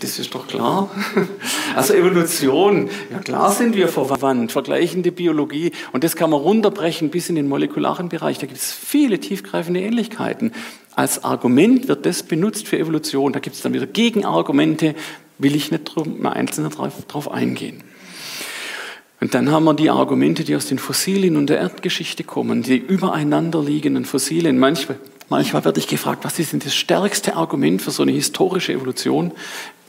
Das 0.00 0.18
ist 0.18 0.34
doch 0.34 0.46
klar. 0.46 0.90
Also 1.74 1.94
Evolution, 1.94 2.90
ja 3.10 3.18
klar 3.20 3.50
sind 3.50 3.74
wir 3.76 3.88
verwandt, 3.88 4.52
vergleichende 4.52 5.10
Biologie. 5.10 5.72
Und 5.92 6.04
das 6.04 6.16
kann 6.16 6.28
man 6.28 6.40
runterbrechen 6.40 7.08
bis 7.08 7.30
in 7.30 7.34
den 7.34 7.48
molekularen 7.48 8.10
Bereich. 8.10 8.36
Da 8.36 8.46
gibt 8.46 8.58
es 8.58 8.72
viele 8.72 9.18
tiefgreifende 9.20 9.80
Ähnlichkeiten. 9.80 10.52
Als 10.94 11.24
Argument 11.24 11.88
wird 11.88 12.04
das 12.04 12.22
benutzt 12.22 12.68
für 12.68 12.78
Evolution. 12.78 13.32
Da 13.32 13.38
gibt 13.38 13.56
es 13.56 13.62
dann 13.62 13.72
wieder 13.72 13.86
Gegenargumente, 13.86 14.94
will 15.38 15.56
ich 15.56 15.70
nicht 15.70 15.96
mal 16.18 16.34
einzeln 16.34 16.68
darauf 16.68 17.30
eingehen. 17.30 17.82
Und 19.22 19.34
dann 19.34 19.52
haben 19.52 19.62
wir 19.62 19.74
die 19.74 19.88
Argumente, 19.88 20.42
die 20.42 20.56
aus 20.56 20.66
den 20.66 20.80
Fossilien 20.80 21.36
und 21.36 21.46
der 21.46 21.58
Erdgeschichte 21.58 22.24
kommen, 22.24 22.64
die 22.64 22.76
übereinander 22.76 23.62
liegenden 23.62 24.04
Fossilien. 24.04 24.58
Manchmal, 24.58 24.98
manchmal 25.28 25.64
werde 25.64 25.78
ich 25.78 25.86
gefragt, 25.86 26.24
was 26.24 26.40
ist 26.40 26.52
denn 26.52 26.58
das 26.58 26.74
stärkste 26.74 27.36
Argument 27.36 27.80
für 27.80 27.92
so 27.92 28.02
eine 28.02 28.10
historische 28.10 28.72
Evolution? 28.72 29.30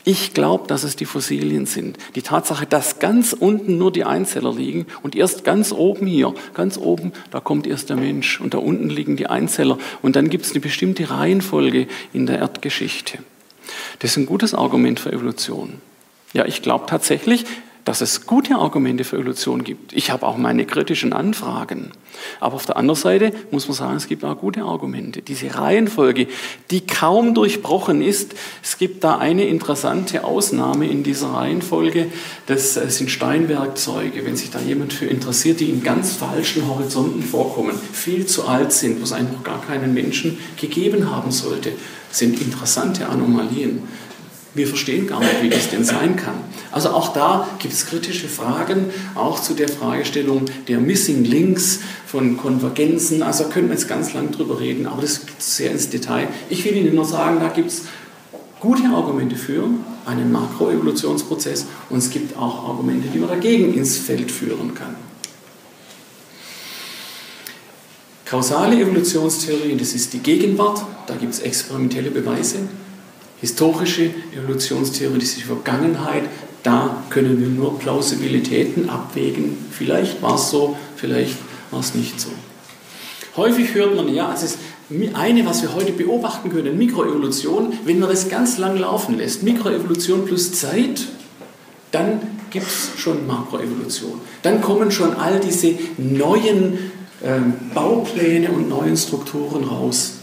Ich 0.04 0.36
glaube, 0.36 0.68
dass 0.68 0.84
es 0.84 0.98
die 0.98 1.06
Fossilien 1.06 1.66
sind. 1.66 1.98
Die 2.14 2.22
Tatsache, 2.22 2.68
dass 2.68 3.00
ganz 3.00 3.34
unten 3.34 3.80
nur 3.80 3.92
die 3.92 4.04
Einzeller 4.04 4.54
liegen 4.54 4.86
und 5.02 5.16
erst 5.16 5.44
ganz 5.44 5.72
oben 5.72 6.06
hier, 6.06 6.36
ganz 6.54 6.78
oben, 6.78 7.12
da 7.32 7.40
kommt 7.40 7.66
erst 7.66 7.90
der 7.90 7.98
Mensch 7.98 8.40
und 8.40 8.54
da 8.54 8.60
unten 8.60 8.92
liegen 8.92 9.16
die 9.16 9.26
Einzeller 9.26 9.80
und 10.04 10.16
dann 10.16 10.30
gibt 10.30 10.46
es 10.46 10.52
eine 10.52 10.60
bestimmte 10.60 11.10
Reihenfolge 11.10 11.88
in 12.14 12.28
der 12.28 12.38
Erdgeschichte. 12.38 13.18
Das 13.98 14.12
ist 14.12 14.18
ein 14.18 14.28
gutes 14.28 14.54
Argument 14.54 15.00
für 15.00 15.12
Evolution. 15.12 15.82
Ja, 16.34 16.46
ich 16.46 16.62
glaube 16.62 16.86
tatsächlich, 16.88 17.46
dass 17.94 18.02
es 18.02 18.26
gute 18.26 18.56
Argumente 18.56 19.04
für 19.04 19.18
Evolution 19.18 19.64
gibt. 19.64 19.94
Ich 19.94 20.10
habe 20.10 20.26
auch 20.26 20.36
meine 20.36 20.66
kritischen 20.66 21.14
Anfragen. 21.14 21.92
Aber 22.40 22.56
auf 22.56 22.66
der 22.66 22.76
anderen 22.76 23.00
Seite 23.00 23.34
muss 23.52 23.68
man 23.68 23.78
sagen, 23.78 23.98
es 23.98 24.08
gibt 24.08 24.24
auch 24.24 24.36
gute 24.36 24.64
Argumente. 24.64 25.22
Diese 25.22 25.54
Reihenfolge, 25.54 26.26
die 26.72 26.88
kaum 26.88 27.36
durchbrochen 27.36 28.02
ist, 28.02 28.34
es 28.64 28.80
gibt 28.80 29.04
da 29.04 29.20
eine 29.20 29.46
interessante 29.46 30.24
Ausnahme 30.24 30.88
in 30.88 31.04
dieser 31.04 31.34
Reihenfolge, 31.34 32.08
das 32.48 32.74
sind 32.74 33.12
Steinwerkzeuge, 33.12 34.26
wenn 34.26 34.38
sich 34.38 34.50
da 34.50 34.60
jemand 34.60 34.92
für 34.92 35.06
interessiert, 35.06 35.60
die 35.60 35.70
in 35.70 35.84
ganz 35.84 36.14
falschen 36.14 36.68
Horizonten 36.68 37.22
vorkommen, 37.22 37.76
viel 37.92 38.26
zu 38.26 38.48
alt 38.48 38.72
sind, 38.72 39.02
wo 39.02 39.04
es 39.04 39.12
noch 39.12 39.44
gar 39.44 39.62
keinen 39.62 39.94
Menschen 39.94 40.40
gegeben 40.60 41.12
haben 41.12 41.30
sollte, 41.30 41.74
sind 42.10 42.42
interessante 42.42 43.08
Anomalien. 43.08 43.84
Wir 44.56 44.68
verstehen 44.68 45.08
gar 45.08 45.20
nicht, 45.20 45.42
wie 45.42 45.50
das 45.50 45.72
denn 45.72 45.84
sein 45.84 46.16
kann. 46.16 46.36
Also 46.72 46.90
auch 46.90 47.14
da 47.14 47.48
gibt 47.58 47.74
es 47.74 47.88
kritische 47.88 48.28
Fragen, 48.28 48.86
auch 49.16 49.42
zu 49.42 49.56
der 49.56 49.68
Fragestellung 49.68 50.46
der 50.68 50.80
Missing 50.80 51.24
Links 51.24 51.80
von 52.06 52.38
Konvergenzen. 52.38 53.24
Also 53.24 53.46
da 53.46 53.50
können 53.50 53.70
wir 53.70 53.76
jetzt 53.76 53.88
ganz 53.88 54.14
lang 54.14 54.32
drüber 54.32 54.60
reden, 54.60 54.86
aber 54.86 55.02
das 55.02 55.26
geht 55.26 55.42
sehr 55.42 55.72
ins 55.72 55.90
Detail. 55.90 56.28
Ich 56.50 56.64
will 56.66 56.76
Ihnen 56.76 56.94
nur 56.94 57.06
sagen, 57.06 57.40
da 57.40 57.50
gibt 57.50 57.70
es 57.70 57.84
gute 58.60 58.88
Argumente 58.90 59.36
für 59.36 59.64
einen 60.06 60.32
Makroevolutionsprozess 60.32 61.66
und 61.90 61.98
es 61.98 62.12
gibt 62.12 62.38
auch 62.38 62.70
Argumente, 62.70 63.08
die 63.08 63.18
man 63.18 63.30
dagegen 63.30 63.74
ins 63.74 63.98
Feld 63.98 64.32
führen 64.32 64.76
kann. 64.76 64.96
Kausale 68.26 68.80
Evolutionstheorie, 68.80 69.76
das 69.78 69.94
ist 69.94 70.14
die 70.14 70.20
Gegenwart, 70.20 70.84
da 71.08 71.16
gibt 71.16 71.34
es 71.34 71.40
experimentelle 71.40 72.12
Beweise 72.12 72.60
historische 73.44 74.10
Evolutionstheorie, 74.34 75.20
das 75.20 75.30
ist 75.32 75.40
die 75.40 75.44
Vergangenheit, 75.44 76.24
da 76.64 77.04
können 77.10 77.42
wir 77.42 77.50
nur 77.50 77.78
Plausibilitäten 77.78 78.90
abwägen. 78.90 79.58
Vielleicht 79.70 80.22
war 80.22 80.36
es 80.36 80.50
so, 80.50 80.78
vielleicht 80.96 81.36
war 81.70 81.82
es 81.82 81.94
nicht 81.94 82.22
so. 82.22 82.30
Häufig 83.36 83.74
hört 83.74 83.98
man, 83.98 84.08
ja, 84.08 84.34
es 84.34 84.44
ist 84.44 84.60
eine, 85.14 85.46
was 85.46 85.62
wir 85.62 85.76
heute 85.76 85.92
beobachten 85.92 86.52
können, 86.52 86.78
Mikroevolution, 86.78 87.74
wenn 87.84 88.00
man 88.00 88.08
das 88.08 88.30
ganz 88.30 88.58
lang 88.60 88.78
laufen 88.78 89.18
lässt, 89.18 89.44
Mikroevolution 89.44 90.24
plus 90.24 90.54
Zeit, 90.54 91.06
dann 91.92 92.22
gibt 92.50 92.68
es 92.68 92.92
schon 92.96 93.28
Makroevolution. 93.28 94.22
Dann 94.42 94.62
kommen 94.62 94.90
schon 94.90 95.18
all 95.18 95.42
diese 95.42 95.76
neuen 95.98 96.92
äh, 97.22 97.42
Baupläne 97.76 98.52
und 98.52 98.70
neuen 98.70 98.96
Strukturen 98.96 99.66
raus. 99.66 100.14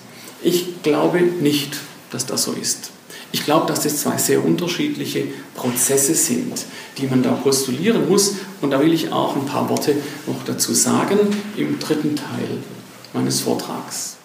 Ich 0.42 0.82
glaube 0.82 1.20
nicht, 1.20 1.76
dass 2.10 2.24
das 2.24 2.44
so 2.44 2.52
ist. 2.52 2.92
Ich 3.32 3.44
glaube, 3.44 3.66
dass 3.66 3.84
das 3.84 3.98
zwei 3.98 4.16
sehr 4.16 4.44
unterschiedliche 4.44 5.24
Prozesse 5.54 6.14
sind, 6.14 6.64
die 6.98 7.06
man 7.06 7.22
da 7.22 7.32
postulieren 7.32 8.08
muss. 8.08 8.36
Und 8.60 8.70
da 8.72 8.80
will 8.80 8.92
ich 8.92 9.12
auch 9.12 9.36
ein 9.36 9.46
paar 9.46 9.68
Worte 9.68 9.94
noch 10.26 10.44
dazu 10.44 10.74
sagen 10.74 11.18
im 11.56 11.78
dritten 11.78 12.16
Teil 12.16 12.58
meines 13.12 13.40
Vortrags. 13.40 14.19